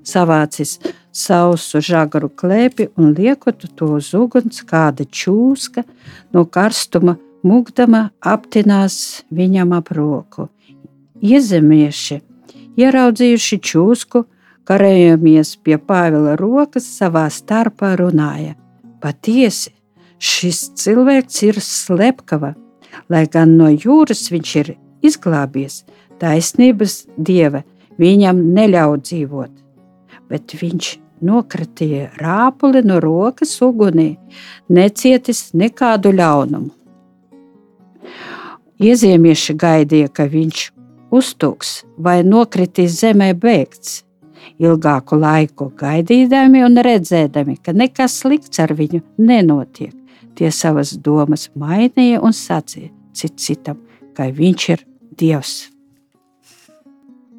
savācis 0.06 0.78
sausu 1.12 1.80
žagaru 1.84 2.30
klēpi 2.30 2.88
un 2.96 3.12
liekot 3.16 3.66
to 3.76 3.94
uz 3.98 4.12
uguns, 4.16 4.62
kāda 4.66 5.04
čūska 5.04 5.84
no 6.34 6.44
karstuma 6.44 7.18
mugdama 7.46 8.08
aptinās 8.20 9.24
viņam 9.34 9.74
ap 9.78 9.92
roku. 9.94 10.48
Iezemieši, 11.22 12.20
ieraudzījuši 12.78 13.58
čūsku, 13.70 14.24
karējamies 14.68 15.56
pie 15.64 15.78
Pāvila 15.80 16.36
rokas, 16.38 16.86
savā 16.98 17.26
starpā 17.32 17.94
runāja: 17.98 18.54
Patiesi, 19.02 19.72
šis 20.18 20.68
cilvēks 20.78 21.42
ir 21.48 21.62
slepkava, 21.64 22.54
lai 23.08 23.24
gan 23.26 23.56
no 23.58 23.70
jūras 23.72 24.28
viņš 24.30 24.54
ir 24.62 24.74
izglābies, 25.02 25.82
taisnības 26.22 27.04
dieva 27.16 27.64
viņam 28.00 28.40
neļauj 28.54 29.02
dzīvot. 29.04 29.52
Bet 30.28 30.54
viņš 30.60 30.90
nokratīja 31.24 32.10
rāpuli 32.20 32.82
no 32.86 32.98
rokas 33.02 33.56
ugunī, 33.64 34.16
necietis 34.68 35.48
nekādu 35.54 36.12
ļaunumu. 36.14 36.74
Iezīmieši 38.78 39.56
gaidīja, 39.58 40.10
ka 40.14 40.28
viņš 40.30 40.68
uztūks 41.10 41.72
vai 41.98 42.20
nokritīs 42.22 43.00
zemē 43.00 43.32
bēgts 43.34 44.04
ilgāku 44.62 45.18
laiku 45.18 45.70
gaidīdami 45.78 46.62
un 46.66 46.78
redzēdami, 46.86 47.58
ka 47.62 47.74
nekas 47.74 48.20
slikts 48.22 48.62
ar 48.62 48.74
viņu 48.78 49.02
nenotiek. 49.18 49.94
Tie 50.38 50.52
savas 50.54 50.94
domas 51.02 51.48
mainīja 51.58 52.22
un 52.22 52.34
sacīja 52.36 52.92
cit 53.18 53.40
citam, 53.42 53.82
ka 54.14 54.30
viņš 54.30 54.68
ir 54.76 54.86
Dievs. 55.18 55.77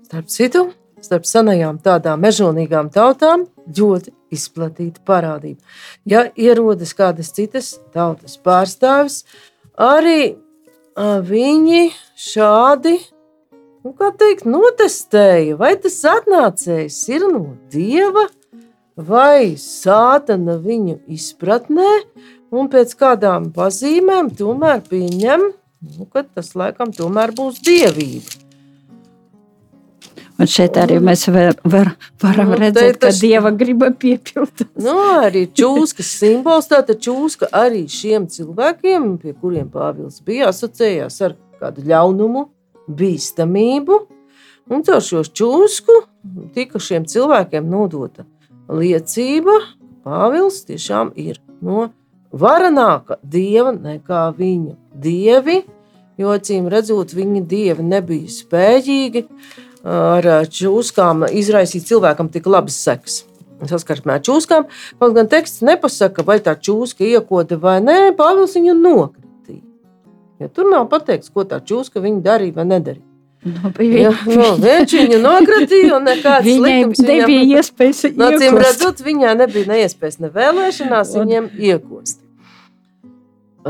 Starp 0.09 0.25
citu, 0.33 0.61
starp 1.05 1.27
senajām 1.29 1.75
tādām 1.85 2.23
mežonīgām 2.25 2.87
tautām 2.89 3.43
ļoti 3.77 4.09
izplatīta 4.33 5.03
parādība. 5.05 5.61
Ja 6.09 6.23
ierodas 6.33 6.95
kādas 6.97 7.29
citas 7.35 7.75
tautas 7.93 8.39
pārstāvis, 8.41 9.19
arī 9.77 10.33
viņi 10.97 11.83
šādi 12.17 12.95
nu, 13.85 13.93
teikt, 13.93 14.49
notestēja, 14.49 15.59
vai 15.61 15.75
tas 15.77 16.01
atnācējs 16.15 16.99
ir 17.13 17.29
no 17.29 17.45
dieva 17.69 18.25
vai 18.97 19.53
sātana 19.61 20.57
viņu 20.57 21.03
izpratnē, 21.05 21.93
un 22.49 22.73
pēc 22.73 22.97
kādām 22.97 23.51
pazīmēm 23.53 24.33
tomēr 24.41 24.81
pieņem, 24.89 25.49
nu, 25.53 26.09
ka 26.09 26.25
tas 26.25 26.55
laikam 26.57 26.97
tomēr 26.97 27.37
būs 27.37 27.61
dievība. 27.61 28.48
Un 30.39 30.47
šeit 30.47 30.77
arī 30.79 31.01
mēs 31.03 31.25
var, 31.35 31.57
var, 31.67 31.89
varam 32.23 32.53
Nu, 32.53 32.57
redzēt, 32.61 32.93
te 32.95 32.99
ka 32.99 33.07
tas- 33.09 33.19
Dieva 33.19 33.51
griba 33.51 33.89
piepildīt. 33.91 34.69
Nu, 34.79 34.93
arī 35.19 35.41
čūskas 35.51 36.13
simbols. 36.21 36.69
Tātad 36.71 37.01
čūska 37.03 37.49
arī 37.51 37.81
šiem 37.91 38.27
cilvēkiem, 38.31 39.17
pie 39.19 39.33
kuriem 39.33 39.67
Pāvils 39.69 40.21
bija, 40.23 40.47
asociējās 40.53 41.19
ar 41.27 41.35
kādu 41.59 41.83
ļaunumu, 41.83 42.45
bīstamību. 42.89 43.99
Un 44.69 44.83
caur 44.85 45.01
šo 45.01 45.23
čūsku 45.27 45.95
tika 46.55 46.79
šiem 46.79 47.03
cilvēkiem 47.09 47.65
nodota 47.69 48.23
liecība, 48.69 49.57
ka 49.59 50.09
Pāvils 50.09 50.61
tiešām 50.69 51.11
ir 51.19 51.39
no 51.61 51.89
varenāka 52.31 53.17
dieva 53.23 53.73
nekā 53.75 54.29
viņa 54.37 54.75
dievi. 54.95 55.63
Jo 56.19 56.33
acīm 56.35 56.67
redzot, 56.71 57.11
viņa 57.15 57.41
dievi 57.47 57.83
nebija 57.83 58.27
spējīgi 58.27 59.25
ar 59.83 60.23
čūskām 60.51 61.25
izraisīt 61.31 61.85
cilvēkam 61.89 62.29
tik 62.33 62.45
labas 62.47 62.75
sekas. 62.83 63.25
Saskarsmē 63.67 64.13
ar 64.15 64.21
čūskām, 64.23 64.69
kaut 64.99 65.13
gan 65.17 65.27
teksts 65.27 65.59
nepasaka, 65.67 66.23
vai 66.23 66.37
tā 66.39 66.53
čūska 66.55 67.03
iekoda 67.03 67.57
vai 67.59 67.79
nē, 67.83 67.97
Pāvils 68.15 68.53
viņu 68.55 68.75
nokritīja. 68.79 69.63
Ja 70.39 70.47
tur 70.47 70.69
nav 70.71 70.85
pateikts, 70.91 71.27
ko 71.33 71.43
tā 71.43 71.59
čūska 71.59 71.99
viņa 71.99 72.21
darīja 72.23 72.55
vai 72.55 72.65
nedarīja. 72.69 73.03
Nu, 73.39 73.71
Ja, 73.79 74.09
viņa, 74.11 74.35
nu, 74.35 74.45
viņš 74.63 74.93
viņu 74.99 75.17
nokritīja 75.23 75.91
un 75.95 76.03
nekāds 76.07 76.43
viņai 76.47 76.63
likums 76.79 76.99
nebija 77.07 77.59
iespējas 77.59 78.01
No 78.19 78.27
iekost. 78.35 78.57
redzot, 78.63 79.03
viņai 79.05 79.35
nebija 79.39 79.69
neiespējas 79.71 80.19
ne 80.19 80.29
vēlēšanās, 80.35 81.13
Un- 81.15 81.21
viņiem 81.27 81.47
iekost. 81.55 82.19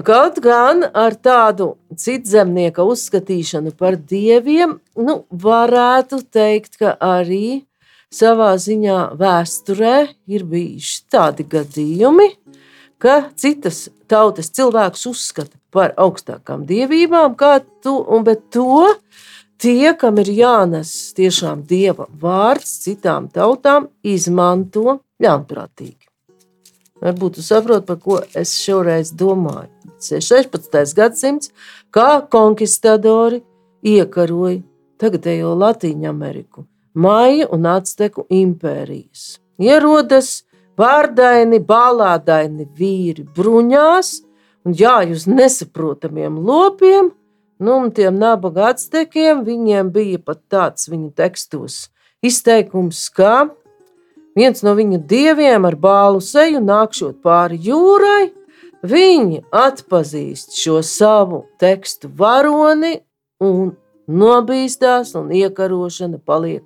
Kaut 0.05 0.37
gan 0.43 0.83
ar 0.93 1.15
tādu 1.17 1.73
citzemnieka 1.97 2.83
uzskatīšanu 2.87 3.73
par 3.77 3.97
dieviem, 3.97 4.77
nu, 4.95 5.15
varētu 5.29 6.21
teikt, 6.31 6.77
ka 6.79 6.93
arī 7.03 7.63
savā 8.13 8.53
ziņā 8.61 8.99
vēsturē 9.19 9.95
ir 10.31 10.45
bijuši 10.49 10.99
tādi 11.11 11.45
gadījumi, 11.49 12.29
ka 13.01 13.31
citas 13.35 13.87
tautas 14.09 14.51
cilvēks 14.55 15.05
uzskata 15.09 15.57
par 15.73 15.93
augstākām 15.97 16.65
dievībām, 16.69 17.35
kā 17.39 17.59
tu, 17.83 17.97
un 17.99 18.23
bet 18.27 18.47
to 18.53 18.85
tie, 19.59 19.93
kam 19.99 20.21
ir 20.23 20.31
jānes 20.31 20.93
tiešām 21.17 21.65
dieva 21.67 22.07
vārds 22.21 22.77
citām 22.85 23.27
tautām, 23.33 23.89
izmanto 24.03 25.01
ļaunprātīgi. 25.21 25.98
Varbūt 26.99 27.39
jūs 27.39 27.51
saprotat, 27.53 27.85
par 27.87 27.99
ko 28.03 28.19
es 28.35 28.55
šoreiz 28.59 29.13
domāju. 29.15 29.71
16. 29.99 30.95
gadsimts, 30.95 31.51
kā 31.91 32.21
konkistadori 32.31 33.41
iekaroja 33.83 34.61
tagadējo 34.99 35.55
Latviju 35.59 36.09
Ameriku, 36.09 36.65
Maiju 36.93 37.47
un 37.55 37.67
Azteku 37.69 38.25
impērijas. 38.33 39.39
Ierodas 39.59 40.43
vārdaini, 40.79 41.59
balādaini 41.63 42.67
vīri 42.75 43.25
bruņās 43.35 44.11
un 44.65 44.75
jāj 44.75 45.13
uz 45.15 45.27
nesaprotamiem 45.27 46.39
lopiem, 46.43 47.11
nu, 47.59 47.75
un 47.75 47.91
tiem 47.95 48.19
nabaga 48.19 48.71
aztekiem 48.73 49.43
viņiem 49.47 49.91
bija 49.95 50.19
pat 50.23 50.41
tāds 50.51 50.89
viņu 50.91 51.11
tekstos 51.15 51.87
izteikums, 52.25 53.07
ka 53.15 53.49
viens 54.39 54.63
no 54.63 54.75
viņu 54.77 55.01
dieviem 55.09 55.67
ar 55.67 55.75
bālu 55.79 56.21
seju 56.23 56.61
nākšot 56.63 57.19
pāri 57.25 57.59
jūrai, 57.67 58.31
viņi 58.87 59.43
atpazīst 59.51 60.55
šo 60.55 60.79
savu 60.85 61.43
tekstu 61.59 62.11
varoni 62.15 62.99
un 63.43 63.73
nobīstās, 64.09 65.13
un 65.19 65.29
iekarošana 65.35 66.21
paliek 66.25 66.63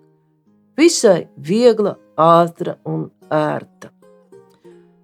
visai 0.78 1.28
viegla, 1.38 1.98
ātra 2.18 2.78
un 2.86 3.08
ērta. 3.34 3.90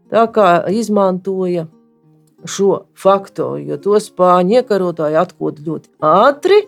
Tā 0.10 0.26
kā 0.34 0.50
izmantoja 0.74 1.68
šo 2.46 2.86
faktoru, 2.98 3.62
jo 3.66 3.78
to 3.82 3.98
spāņu 4.02 4.62
iekarotāji 4.62 5.18
atklāja 5.20 5.66
ļoti 5.66 5.92
ātri, 6.06 6.62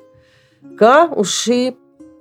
ka 0.77 1.07
uz 1.17 1.31
šī 1.33 1.61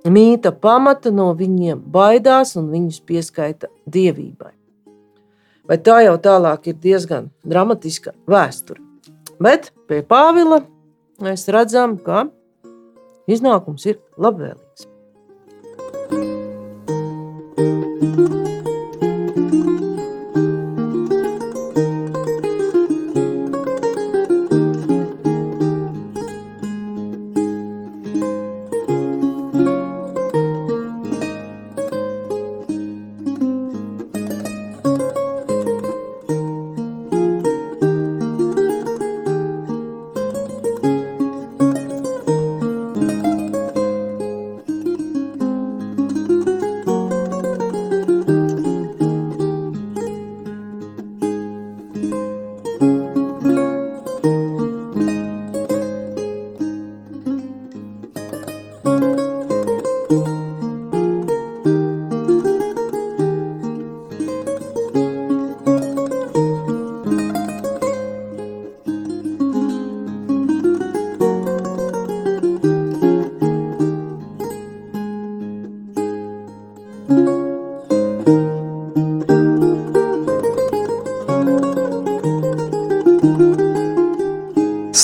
mīta 0.09 0.51
pamata 0.51 1.11
no 1.13 1.31
viņiem 1.37 1.81
baidās 1.93 2.55
un 2.57 2.71
viņus 2.73 3.01
pieskaita 3.05 3.69
dievībai. 3.85 4.53
Bet 5.69 5.85
tā 5.85 6.01
jau 6.05 6.17
tālāk 6.17 6.71
ir 6.71 6.79
diezgan 6.81 7.29
dramatiska 7.47 8.15
vēsture. 8.29 8.81
Bet 9.41 9.71
pie 9.87 10.01
Pāvila 10.05 10.63
mēs 11.21 11.47
redzam, 11.53 11.97
ka 12.01 12.27
iznākums 13.29 13.85
ir 13.89 14.01
labvēlīgs. 14.17 14.89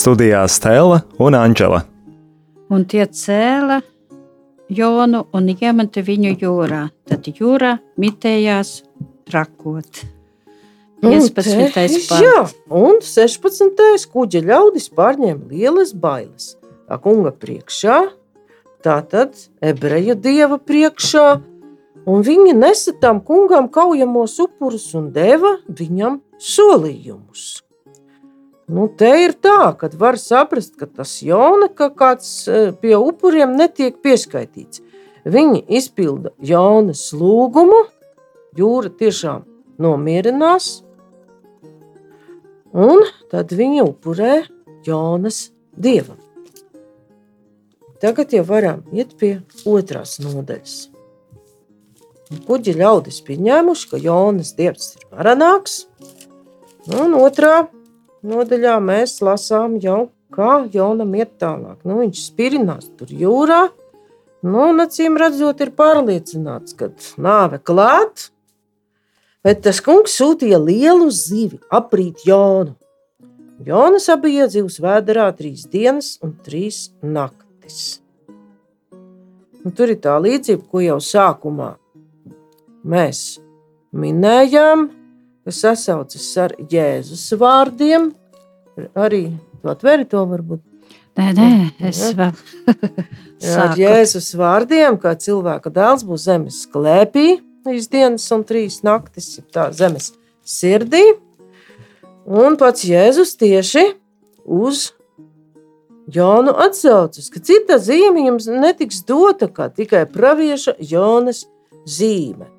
Studijā 0.08 0.46
Stela 0.48 1.02
un 1.20 1.36
Anģela. 1.36 1.82
Un 2.72 2.86
tie 2.88 3.04
cēla 3.12 3.82
Jonu 4.72 5.26
un 5.36 5.50
iemeta 5.52 6.00
viņu 6.00 6.32
jūrā. 6.40 6.86
Tad 7.12 7.28
jūra 7.28 7.74
mitējās 8.00 8.72
trakot. 9.28 10.06
15. 11.04 11.76
pāns. 11.76 12.08
Jā, 12.24 12.46
un 12.72 13.04
16. 13.04 14.08
kuģa 14.16 14.46
ļaudis 14.48 14.88
pārņēma 14.96 15.52
lielas 15.52 15.92
bailes. 15.92 16.54
Tā 16.88 17.02
kunga 17.04 17.36
priekšā, 17.36 18.00
tātad 18.88 19.36
ebreju 19.60 20.16
dieva 20.24 20.56
priekšā, 20.56 21.28
un 22.08 22.28
viņi 22.32 22.56
nesa 22.56 22.96
tam 22.96 23.20
kungam 23.20 23.68
kaujamos 23.68 24.40
upurus 24.48 24.94
un 24.96 25.12
deva 25.12 25.58
viņam 25.68 26.22
solījumus. 26.40 27.67
Nu, 28.68 28.90
te 29.00 29.08
ir 29.24 29.32
tā, 29.40 29.72
ka 29.80 29.88
var 29.96 30.18
saprast, 30.20 30.74
ka 30.76 30.90
tas 30.92 31.22
Jona, 31.24 31.70
ka 31.72 31.88
kāds 31.96 32.32
eh, 32.52 32.74
pie 32.76 32.98
upuriem 33.00 33.54
netiek 33.56 34.02
pieskaitīts. 34.04 34.82
Viņi 35.28 35.62
izpilda 35.80 36.34
Jonas 36.44 37.06
lūgumu, 37.16 37.86
jūra 38.60 38.92
tiešām 39.00 39.46
nomierinās, 39.80 40.68
un 42.76 43.06
tad 43.32 43.56
viņi 43.56 43.86
upurē 43.86 44.34
Jonas 44.84 45.46
dievam. 45.72 46.20
Tagad 48.04 48.36
jau 48.36 48.44
varam 48.52 48.84
iet 48.92 49.16
pie 49.18 49.38
otrās 49.64 50.20
nodaļas. 50.20 50.76
Kuģi 52.44 52.76
ļaudis 52.76 53.24
pieņēmuši, 53.24 53.90
ka 53.94 54.04
Jonas 54.04 54.52
dievs 54.60 54.98
ir 55.00 55.08
varenāks, 55.16 55.86
un 56.92 57.16
otrā 57.16 57.70
nodaļā 58.28 58.78
mēs 58.84 59.18
lasām 59.26 59.78
jau, 59.84 60.08
kā 60.34 60.68
Jonam 60.74 61.14
iet 61.18 61.38
tālāk. 61.42 61.80
Nu, 61.88 62.02
viņš 62.04 62.24
spirinās 62.30 62.90
tur 63.00 63.12
jūrā, 63.12 63.68
nu, 64.46 64.64
un 64.70 64.84
acīm 64.84 65.18
redzot, 65.20 65.62
ir 65.64 65.72
pārliecināts, 65.78 66.76
ka 66.78 66.92
nāve 67.18 67.62
klāt. 67.64 68.30
Bet 69.46 69.64
tas 69.64 69.80
kungs 69.84 70.18
sūtīja 70.20 70.60
lielu 70.60 71.08
zivi, 71.14 71.62
aprīt 71.72 72.26
Jonu. 72.28 72.76
Jonas 73.66 74.06
bija 74.22 74.46
iedzīvs 74.46 74.78
vēderā 74.84 75.32
trīs 75.38 75.64
dienas 75.72 76.18
un 76.22 76.36
trīs 76.46 76.92
naktis. 77.02 78.02
Un 79.66 79.74
tur 79.76 79.90
ir 79.92 79.98
tā 80.04 80.14
līdzība, 80.22 80.68
ko 80.70 80.84
jau 80.84 81.00
sākumā 81.02 81.72
mēs 82.88 83.40
minējām, 83.98 84.88
kas 85.48 85.62
sasaucas 85.64 86.26
ar 86.44 86.54
Jēzus 86.60 87.30
vārdiem. 87.40 88.10
Arī 89.00 89.30
to 89.62 89.72
atveri 89.72 90.04
to 90.10 90.26
varbūt. 90.28 90.60
Nē, 91.18 91.30
nē, 91.34 91.52
es 91.88 92.02
vēl. 92.18 92.34
Jā, 93.42 93.54
ar 93.64 93.80
Jēzus 93.80 94.28
vārdiem, 94.38 94.98
kā 95.02 95.16
cilvēka 95.18 95.72
dēls 95.74 96.04
būs 96.06 96.26
zemes 96.28 96.58
klēpī, 96.74 97.40
trīs 97.66 97.88
dienas 97.90 98.28
un 98.36 98.44
trīs 98.50 98.82
naktis, 98.86 99.38
tā 99.56 99.70
zemes 99.74 100.12
sirdī. 100.46 101.06
Un 102.28 102.60
pats 102.60 102.84
Jēzus 102.86 103.38
tieši 103.40 103.86
uz 104.44 104.90
Jonu 106.12 106.54
atsaucas, 106.60 107.32
ka 107.32 107.40
cita 107.44 107.80
zīme 107.84 108.28
jums 108.28 108.46
netiks 108.52 109.02
dota 109.08 109.48
kā 109.52 109.72
tikai 109.72 110.06
pravieša 110.12 110.76
Jonas 110.80 111.46
zīme. 111.88 112.52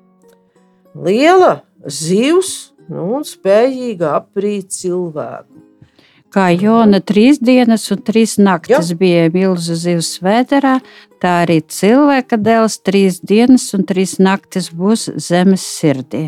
Liela 0.97 1.61
zivs 1.85 2.68
nu, 2.89 3.05
un 3.17 3.25
spējīga 3.27 4.13
aprīt 4.17 4.73
cilvēku. 4.75 5.65
Kā 6.29 6.51
Jona 6.53 6.99
trīs 7.01 7.39
dienas 7.41 7.87
un 7.89 8.03
trīs 8.05 8.35
naktis 8.37 8.91
Jā. 8.91 8.97
bija 8.99 9.29
milzu 9.33 9.73
zivs 9.73 10.11
vēderā, 10.21 10.75
tā 11.17 11.31
arī 11.45 11.57
cilvēka 11.65 12.37
dēls 12.37 12.77
trīs 12.85 13.17
dienas 13.25 13.65
un 13.73 13.87
trīs 13.89 14.19
naktis 14.21 14.69
būs 14.69 15.07
zemes 15.17 15.65
sirdī. 15.65 16.27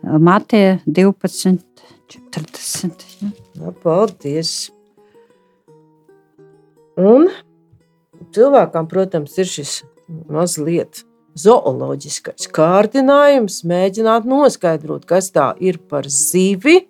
Matē 0.00 0.80
12, 0.86 1.60
40. 2.08 3.04
Ja. 3.20 3.32
Nu, 3.60 3.74
paldies! 3.84 4.70
Un 6.96 7.28
cilvēkam, 8.32 8.88
protams, 8.88 9.36
ir 9.36 9.48
šis 9.48 9.76
mazliet 10.32 11.04
zooloģiskais 11.38 12.48
kārdinājums, 12.54 13.60
mēģināt 13.68 14.26
noskaidrot, 14.28 15.06
kas 15.08 15.30
tā 15.34 15.52
ir 15.62 15.78
par 15.90 16.08
zivi. 16.10 16.84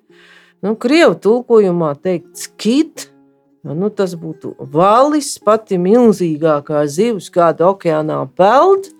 Nu, 0.65 0.75
Krievu 0.81 1.17
tulkojumā 1.21 1.95
teikts 2.03 2.49
kit, 2.61 3.09
nu, 3.65 3.91
tas 3.93 4.15
būtu 4.19 4.55
valis, 4.73 5.35
pati 5.45 5.79
milzīgākā 5.81 6.85
zivs, 6.89 7.31
kāda 7.33 7.71
okeānā 7.73 8.23
peld. 8.37 8.91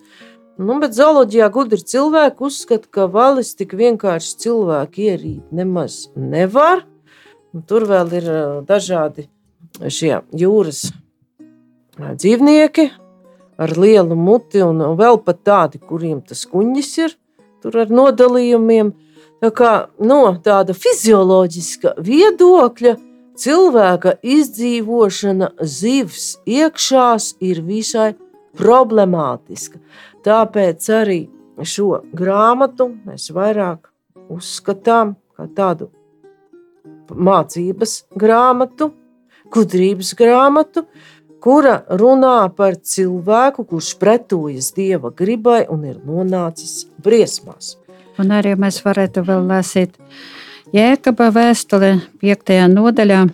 Nu, 0.61 0.77
bet 0.81 0.93
zooloģijā 0.93 1.47
gudri 1.53 1.81
cilvēki 1.81 2.45
uzskata, 2.45 2.89
ka 2.93 3.07
valis 3.09 3.55
tik 3.57 3.73
vienkārši 3.77 4.37
cilvēku 4.43 5.05
ierīt 5.07 5.53
nemaz 5.53 6.03
nevar. 6.15 6.85
Un 7.51 7.65
tur 7.67 7.87
vēl 7.89 8.13
ir 8.21 8.27
dažādi 8.67 9.27
šie 9.89 10.19
jūras 10.37 10.89
dzīvnieki 11.97 12.91
ar 13.61 13.75
lielu 13.77 14.17
muti, 14.17 14.61
un 14.65 14.81
vēl 14.97 15.21
pat 15.25 15.43
tādi, 15.45 15.81
kuriem 15.81 16.21
tas 16.25 16.43
kuņģis 16.49 16.91
ir 17.05 17.15
tur 17.61 17.77
ar 17.83 17.93
nodalījumiem. 17.93 18.91
Tā 19.41 19.49
kā 19.57 19.71
no 20.01 20.23
tāda 20.45 20.73
fizioloģiska 20.77 21.95
viedokļa 22.01 22.95
cilvēka 23.41 24.17
izdzīvošana 24.21 25.53
zivs 25.61 26.35
iekšās 26.45 27.35
ir 27.41 27.63
visai 27.65 28.11
problemātiska. 28.57 29.81
Tāpēc 30.25 30.89
arī 30.93 31.21
šo 31.65 32.03
grāmatu 32.17 32.91
mēs 33.05 33.31
vairāk 33.33 33.89
uzskatām 34.31 35.15
par 35.37 35.49
tādu 35.57 35.89
mācības 37.11 38.03
grāmatu, 38.15 38.91
gudrības 39.51 40.13
grāmatu, 40.17 40.85
kura 41.41 41.81
runā 41.89 42.45
par 42.55 42.77
cilvēku, 42.77 43.65
kurš 43.69 43.95
pretojas 44.01 44.71
dieva 44.77 45.11
gribai 45.15 45.65
un 45.69 45.85
ir 45.89 45.97
nonācis 46.05 46.85
briesmās. 47.01 47.75
Un 48.21 48.33
arī 48.35 48.53
mēs 48.59 48.81
varētu 48.85 49.23
vēl 49.25 49.47
lasīt 49.49 49.97
Jēkaba 50.71 51.31
vēstuli 51.35 51.95
5. 52.21 52.53
nodaļā, 52.71 53.25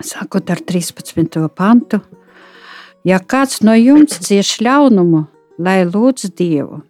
sākot 0.00 0.52
ar 0.54 0.62
13. 0.72 1.42
pantu. 1.52 2.00
Ja 3.04 3.18
kāds 3.20 3.60
no 3.66 3.74
jums 3.76 4.16
cieš 4.24 4.56
ļaunumu, 4.64 5.26
lai 5.60 5.82
lūdz 5.84 6.30
Dievu, 6.38 6.80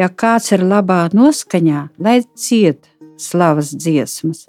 ja 0.00 0.08
kāds 0.08 0.54
ir 0.54 0.64
labā 0.64 1.02
noskaņā, 1.12 1.88
lai 2.00 2.22
ciet 2.38 2.88
slavas 3.20 3.74
dziesmas, 3.76 4.46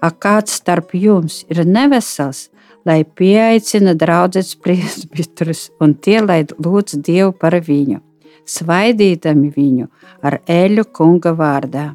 ja 0.00 0.10
kāds 0.10 0.56
starp 0.62 0.94
jums 0.96 1.42
ir 1.52 1.66
nevesels, 1.68 2.48
lai 2.86 3.02
pieaicina 3.04 3.94
draugus 3.94 4.54
presbitrus 4.62 5.68
un 5.80 5.94
tie, 5.94 6.20
lai 6.22 6.44
lūdz 6.46 7.00
Dievu 7.04 7.32
par 7.32 7.58
viņu, 7.64 8.00
svaidītami 8.48 9.50
viņu 9.54 9.88
ar 10.22 10.40
eļu 10.46 10.84
kunga 10.92 11.34
vārdā. 11.38 11.92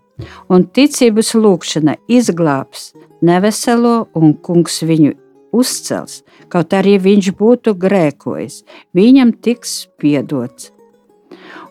Un 0.53 0.67
ticības 0.69 1.33
lūkšana 1.35 1.97
izglābs 2.07 2.91
neveselo, 3.25 4.07
un 4.13 4.35
kungs 4.45 4.83
viņu 4.85 5.15
uzcels, 5.53 6.21
kaut 6.49 6.73
arī 6.73 6.97
viņš 7.01 7.31
būtu 7.37 7.75
grēkojis, 7.79 8.61
viņam 8.97 9.33
tiks 9.45 9.87
piedots. 10.01 10.71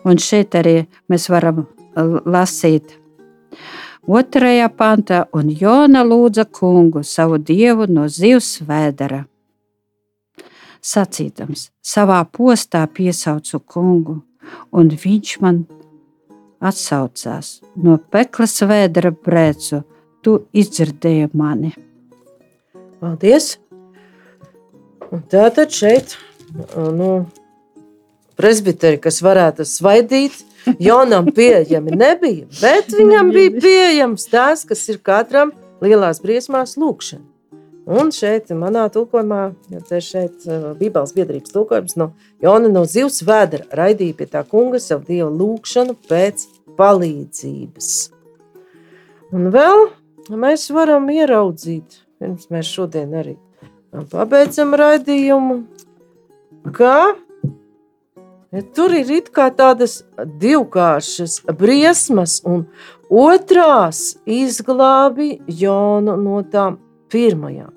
Un 0.03 0.19
šeit 0.19 0.55
arī 0.59 0.83
mēs 1.11 1.29
varam 1.31 1.65
lasīt 1.95 2.97
Otrajā 4.03 4.67
pantā, 4.67 5.21
un 5.31 5.47
Jona 5.47 6.01
lūdza 6.03 6.43
kungu, 6.51 7.05
savu 7.07 7.37
dievu 7.39 7.87
no 7.87 8.09
zivs 8.11 8.57
vēdera. 8.67 9.21
Sacītams, 10.83 11.69
savā 11.79 12.19
postā 12.27 12.83
piesaucu 12.91 13.61
kungu, 13.63 14.17
un 14.75 14.91
viņš 14.91 15.37
man 15.39 15.63
atsaucās 16.59 17.61
no 17.79 17.95
peklas 18.11 18.59
vēdera 18.67 19.13
brēcu, 19.15 19.85
tu 20.19 20.35
izdzirdēji 20.51 21.31
mani. 21.31 21.71
Paldies! 22.99 23.57
Un 25.13 25.23
tātad 25.31 25.71
šeit 25.71 26.17
nu, 26.75 27.23
presbiteri, 28.35 28.99
kas 28.99 29.21
varētu 29.23 29.63
svaidīt, 29.67 30.43
Jonam 30.79 31.27
pieejami 31.35 31.97
nebija, 31.97 32.47
bet 32.61 32.93
viņam 32.95 33.31
bija 33.35 33.53
pieejams 33.59 34.25
tas, 34.31 34.63
kas 34.67 34.83
ir 34.91 35.01
katram 35.03 35.51
lielās 35.83 36.21
briesmās 36.23 36.77
lūkšana. 36.79 37.25
Un 37.83 38.13
šeit, 38.15 38.47
manā 38.55 38.85
tulkojumā, 38.91 39.41
ja 39.73 39.81
tas 39.83 40.05
šeit 40.07 40.45
Bībeles 40.79 41.11
biedrības 41.17 41.51
tulkojums 41.51 41.97
no 41.99 42.13
Jona 42.43 42.69
no 42.71 42.85
zivs 42.87 43.19
vēdera 43.27 43.67
raidīja 43.75 44.15
pie 44.21 44.27
tā 44.31 44.45
kunga 44.47 44.79
savu 44.79 45.03
dievu 45.09 45.27
lūkšanu 45.41 45.97
pēc 46.07 46.45
palīdzības. 46.79 47.89
Un 49.35 49.49
vēl 49.51 49.89
mēs 50.39 50.69
varam 50.71 51.09
ieraudzīt, 51.11 51.99
pirms 52.23 52.47
mēs 52.53 52.71
šodien 52.71 53.11
arī 53.19 53.35
pabeidzam 54.13 54.71
raidījumu, 54.79 55.59
ka 56.71 56.95
Ja 58.53 58.61
tur 58.75 58.93
ir 58.93 59.09
tādas 59.33 60.03
divkāršas 60.17 61.39
briesmas, 61.57 62.41
un 62.45 62.67
otrās 63.09 64.19
izglābi 64.29 65.39
Jonu 65.47 66.13
no 66.21 66.43
tām 66.45 66.77
pirmajām. 67.09 67.71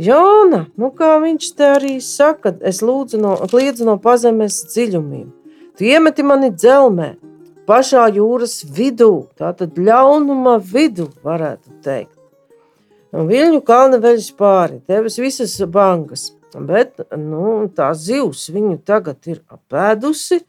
Jona, 0.00 0.62
nu 0.80 0.88
kā 0.96 1.18
viņš 1.20 1.50
te 1.58 1.66
arī 1.74 1.98
saka, 2.00 2.54
es 2.64 2.80
lūdzu 2.80 3.20
no, 3.20 3.34
kliedzu 3.50 3.84
no 3.84 3.98
pazemes 4.00 4.62
dziļumiem. 4.72 5.28
Tu 5.76 5.90
iemeti 5.90 6.24
mani 6.24 6.48
dzelmē, 6.54 7.10
pašā 7.68 8.06
jūras 8.16 8.62
vidū, 8.64 9.26
tātad 9.36 9.76
ļaunuma 9.76 10.56
vidū, 10.64 11.10
varētu 11.26 11.76
teikt. 11.84 12.16
Un 13.12 13.28
viļņu 13.28 13.60
kalna 13.66 14.00
veļas 14.00 14.32
pāri, 14.38 14.80
tevis 14.88 15.20
visas 15.20 15.58
bangas. 15.68 16.30
Bet 16.54 16.98
nu, 17.16 17.68
tā 17.74 17.92
zivs 17.94 18.48
viņu 18.50 18.80
tagad 18.86 19.28
ir 19.30 19.42
apēdusi, 19.50 20.40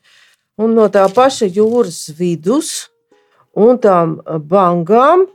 un 0.62 0.74
no 0.78 0.88
tā 0.94 1.06
paša 1.14 1.50
jūras 1.52 2.08
vidus 2.18 2.90
un 3.58 3.78
tām 3.82 4.20
bangām 4.26 5.28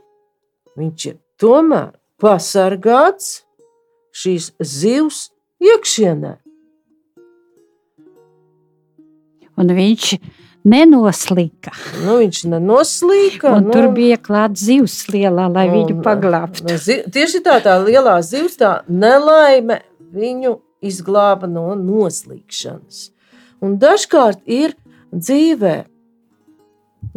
viņš 0.77 1.07
ir 1.11 1.17
tomēr 1.41 1.93
pasargāts 2.21 3.43
šīs 4.17 4.51
zivs 4.59 5.27
iekšienē. 5.61 6.35
Un 9.57 9.73
viņš 9.73 10.11
nenoslīka. 10.67 11.71
Nu, 12.03 12.19
viņš 12.21 12.43
nenoslīka. 12.51 13.55
Un 13.57 13.67
nu, 13.69 13.73
tur 13.73 13.89
bija 13.95 14.19
klāts 14.21 14.65
zivs 14.67 14.99
lielā, 15.13 15.47
lai 15.53 15.65
un, 15.69 15.75
viņu 15.77 16.03
paglābtu. 16.05 16.65
Nu, 16.67 16.77
zi, 16.81 16.99
tieši 17.13 17.41
tā, 17.45 17.57
tā 17.65 17.77
lielā 17.81 18.19
zivs, 18.25 18.57
tā 18.59 18.81
nelaime 18.89 19.81
viņu 20.13 20.57
izglāba 20.83 21.49
no 21.49 21.71
noslīkšanas. 21.79 23.07
Un 23.63 23.77
dažkārt 23.81 24.43
ir 24.45 24.75
dzīvē. 25.13 25.77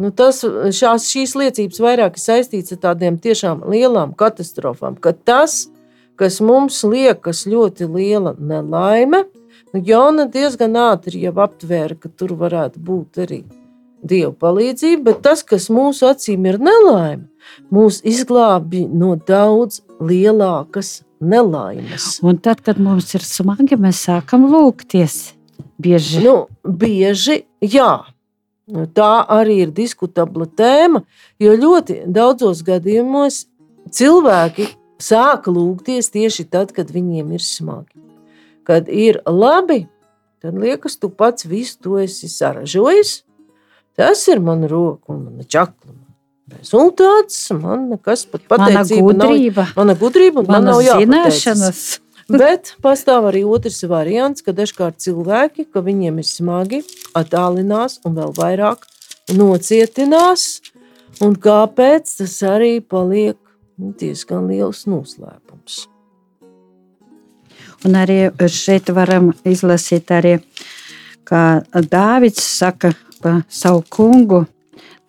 Nu, 0.01 0.09
tas, 0.15 0.41
šās, 0.41 1.05
šīs 1.11 1.35
liecības 1.37 1.81
vairāk 1.83 2.17
ir 2.17 2.23
saistītas 2.23 2.77
ar 2.77 2.81
tādiem 2.87 3.19
tiešām 3.21 3.65
lielām 3.69 4.15
katastrofām, 4.17 4.95
ka 4.97 5.13
tas, 5.13 5.67
kas 6.17 6.39
mums 6.41 6.79
liekas 6.87 7.43
ļoti 7.49 7.89
liela 7.91 8.33
nelaime, 8.39 9.25
nu, 9.73 9.81
Jona 9.85 10.27
diezgan 10.31 10.77
ātri 10.79 11.25
jau 11.25 11.35
aptvēra, 11.43 11.97
ka 11.99 12.09
tur 12.09 12.37
varētu 12.39 12.81
būt 12.81 13.25
arī 13.25 13.41
Dieva 14.01 14.31
palīdzība, 14.33 15.03
bet 15.11 15.19
tas, 15.21 15.43
kas 15.45 15.67
mūsu 15.69 16.07
acīm 16.09 16.47
ir 16.49 16.57
nelaime, 16.57 17.27
mūs 17.69 17.99
izglābi 18.07 18.87
no 18.89 19.13
daudz 19.27 19.83
lielākas 20.01 21.03
nelaimes. 21.21 22.17
Un 22.25 22.39
tad, 22.41 22.63
kad 22.65 22.79
mums 22.81 23.13
ir 23.17 23.25
smagi, 23.25 23.77
mēs 23.79 24.03
sākam 24.07 24.47
lūgties. 24.51 25.35
Bieži. 25.81 26.21
Nu, 26.25 26.35
bieži, 26.65 27.43
jā. 27.61 27.93
Tā 28.95 29.13
arī 29.29 29.61
ir 29.65 29.71
diskutabla 29.75 30.45
tēma, 30.47 31.01
jo 31.41 31.55
ļoti 31.57 32.03
daudzos 32.07 32.61
gadījumos 32.65 33.45
cilvēki 33.91 34.69
sāka 35.01 35.51
lūgties 35.51 36.11
tieši 36.13 36.45
tad, 36.51 36.71
kad 36.75 36.93
viņiem 36.93 37.33
ir 37.35 37.43
smagi. 37.43 37.97
Kad 38.67 38.87
ir 38.87 39.19
labi, 39.25 39.85
tad 40.41 40.57
liekas, 40.61 40.99
tu 41.01 41.09
pats 41.09 41.47
visu 41.49 41.79
to 41.81 41.97
esi 42.01 42.29
saražojis. 42.29 43.21
Tas 43.97 44.21
ir 44.31 44.39
mana 44.39 44.69
roka 44.71 45.11
un 45.11 45.25
mana 45.25 45.43
čakla. 45.43 46.00
Rezultāts 46.51 47.37
man 47.55 47.89
nekas 47.91 48.25
pat 48.29 48.43
pateicība 48.49 49.13
mana 49.13 49.27
gudrība, 49.27 49.65
nav. 49.67 49.75
Mana 49.77 49.95
gudrība 49.99 50.41
un 50.41 50.49
man 50.49 50.65
nav 50.67 50.81
zināšanas. 50.83 51.83
Bet 52.31 52.73
pastāv 52.83 53.27
arī 53.27 53.41
otrs 53.43 53.81
variants, 53.91 54.43
ka 54.45 54.53
dažkārt 54.55 55.01
cilvēki, 55.03 55.67
ka 55.67 55.83
viņiem 55.83 56.21
ir 56.21 56.27
smagi, 56.27 56.81
attālinās 57.17 57.99
un 58.07 58.15
vēl 58.19 58.31
vairāk 58.37 58.85
nocietinās. 59.35 60.61
Un 61.21 61.35
kāpēc 61.37 62.15
tas 62.21 62.35
arī 62.47 62.79
paliek 62.81 63.37
diezgan 63.77 64.47
liels 64.49 64.85
noslēpums. 64.89 65.85
Un 67.85 67.97
arī 67.97 68.29
šeit 68.53 68.89
varam 68.93 69.31
izlasīt, 69.47 70.11
arī, 70.13 70.37
kā 71.25 71.61
Dāvids 71.73 72.43
saka 72.45 72.93
par 73.21 73.41
savu 73.49 73.83
kungu. 73.89 74.45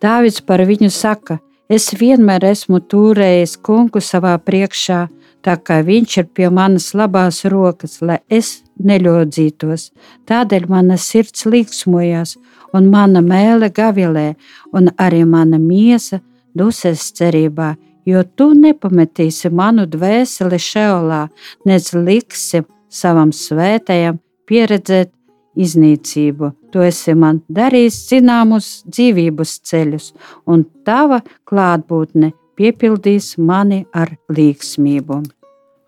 Dāvids 0.03 0.41
par 0.43 0.59
viņu 0.67 0.89
saka, 0.91 1.37
es 1.71 1.93
vienmēr 1.95 2.43
esmu 2.49 2.81
turējis 2.91 3.55
kungu 3.63 4.01
savā 4.03 4.33
priekšā, 4.35 5.05
tā 5.43 5.55
kā 5.55 5.77
viņš 5.87 6.17
ir 6.19 6.27
pie 6.35 6.49
manas 6.51 6.89
labās 6.91 7.43
rokas, 7.47 8.01
lai 8.01 8.19
es 8.27 8.65
neļodzītos. 8.83 9.91
Tādēļ 10.27 10.67
mana 10.67 10.97
sirds 10.99 11.47
līksmojās, 11.47 12.35
un 12.75 12.91
mana 12.91 13.23
mēlē 13.23 13.71
gavilē, 13.71 14.27
un 14.75 14.91
arī 14.99 15.23
mana 15.23 15.59
miesa 15.61 16.19
duses 16.51 17.07
cerībā, 17.15 17.73
jo 18.03 18.25
tu 18.35 18.51
nepametīsi 18.59 19.53
manu 19.55 19.87
dvēseli 19.87 20.59
šeolā, 20.59 21.23
nec 21.63 21.91
liksi 21.95 22.65
savam 22.91 23.31
svētajam 23.31 24.19
pieredzēt 24.49 25.13
iznīcību. 25.59 26.51
Tu 26.73 26.85
esi 26.85 27.15
man 27.17 27.41
darījis 27.53 27.99
zināmus 28.09 28.69
dzīvības 28.89 29.57
ceļus, 29.69 30.11
un 30.49 30.65
tava 30.85 31.21
klātbūtne 31.49 32.33
piepildīs 32.57 33.35
mani 33.37 33.83
ar 33.93 34.15
līgsmību. 34.33 35.21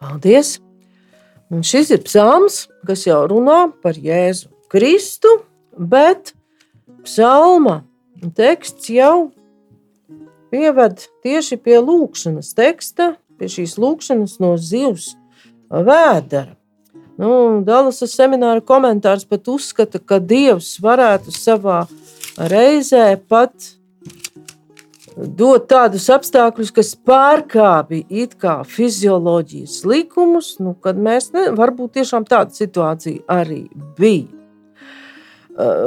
Paldies! 0.01 0.59
Un 1.53 1.61
šis 1.61 1.91
ir 1.93 2.01
psalms, 2.07 2.65
kas 2.87 3.05
jau 3.05 3.21
runā 3.29 3.67
par 3.83 3.97
Jēzu 4.01 4.49
Kristu, 4.73 5.29
bet 5.77 6.33
psalma 7.05 7.83
teksts 8.35 8.89
jau 8.89 9.29
pieved 10.49 11.05
tieši 11.25 11.59
pie 11.61 11.77
lūkšanas 11.83 12.49
teksta, 12.57 13.13
pie 13.37 13.49
šīs 13.51 13.77
lūkšanas 13.81 14.39
no 14.41 14.55
zivs 14.57 15.13
vēdera. 15.69 16.55
Nu, 17.15 17.61
Dalasas 17.63 18.11
semināra 18.17 18.59
komentārs 18.59 19.23
pat 19.27 19.47
uzskata, 19.47 20.01
ka 20.03 20.19
Dievs 20.19 20.73
varētu 20.83 21.31
savā 21.31 21.85
reizē 22.51 23.13
pat 23.29 23.53
dot 25.15 25.69
tādus 25.71 26.09
apstākļus, 26.11 26.73
kas 26.75 26.91
pārkāpj 27.07 28.01
fizioloģijas 28.67 29.77
likumus, 29.87 30.57
nu, 30.59 30.73
kad 30.75 30.99
mēs 30.99 31.29
ne, 31.31 31.45
varbūt 31.55 31.95
tiešām 32.01 32.25
tāda 32.27 32.51
situācija 32.51 33.23
arī 33.31 33.61
bija. 33.99 34.27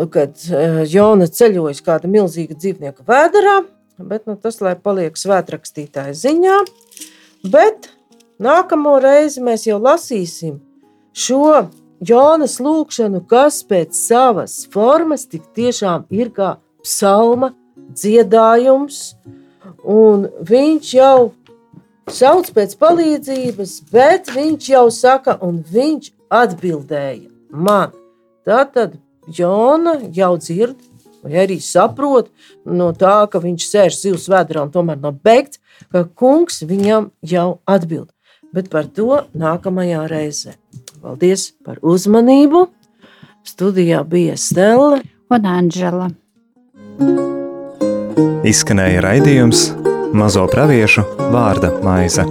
Kad 0.09 0.41
Jona 0.89 1.27
ceļojas 1.29 1.83
kāda 1.85 2.09
milzīga 2.09 2.57
dzīvnieka 2.57 3.05
vēderā, 3.05 3.59
bet 4.01 4.25
nu, 4.25 4.39
tas 4.41 4.63
lai 4.65 4.73
paliek 4.81 5.13
svētrakstītāja 5.13 6.17
ziņā. 6.17 6.57
Bet 7.53 7.91
nākamo 8.41 8.97
reizi 9.05 9.45
mēs 9.45 9.69
jau 9.69 9.77
lasīsim 9.77 10.57
šo 11.19 11.69
Jonas 11.99 12.59
lūgšanu, 12.63 13.25
kas 13.27 13.63
pēc 13.67 13.97
savas 13.99 14.61
formas 14.71 15.27
tik 15.27 15.49
tiešām 15.57 16.07
ir 16.15 16.31
kā 16.35 16.57
psalma 16.85 17.51
dziedājums, 17.91 19.17
un 19.83 20.29
viņš 20.47 20.93
jau 20.95 21.31
sauc 22.13 22.51
pēc 22.55 22.77
palīdzības, 22.79 23.75
bet 23.93 24.31
viņš 24.35 24.71
jau 24.73 24.87
saka, 24.95 25.37
un 25.43 25.61
viņš 25.67 26.13
atbildēja 26.31 27.29
man. 27.51 27.93
Tātad 28.47 28.97
Jona 29.29 29.99
jau 30.15 30.37
dzird, 30.41 30.79
vai 31.23 31.43
arī 31.45 31.59
saprot 31.61 32.31
no 32.65 32.93
tā, 32.97 33.27
ka 33.29 33.43
viņš 33.43 33.67
sēž 33.69 33.99
zivs 33.99 34.29
vēdā 34.31 34.63
un 34.63 34.73
tomēr 34.73 35.01
nav 35.03 35.19
beigts, 35.25 35.61
ka 35.93 36.07
kungs 36.07 36.63
viņam 36.63 37.11
jau 37.27 37.59
atbild. 37.69 38.09
Bet 38.55 38.71
par 38.73 38.89
to 38.95 39.25
nākamajā 39.37 40.07
reizē. 40.11 40.57
Paldies 41.03 41.53
par 41.65 41.81
uzmanību! 41.83 42.67
Studijā 43.49 44.03
bija 44.09 44.37
Stela 44.37 44.99
un 45.33 45.49
Anģela. 45.49 46.11
Izskanēja 48.49 49.05
raidījums 49.05 49.69
Mazo 50.17 50.47
praviešu 50.49 51.05
vārda 51.33 51.75
maize. 51.85 52.25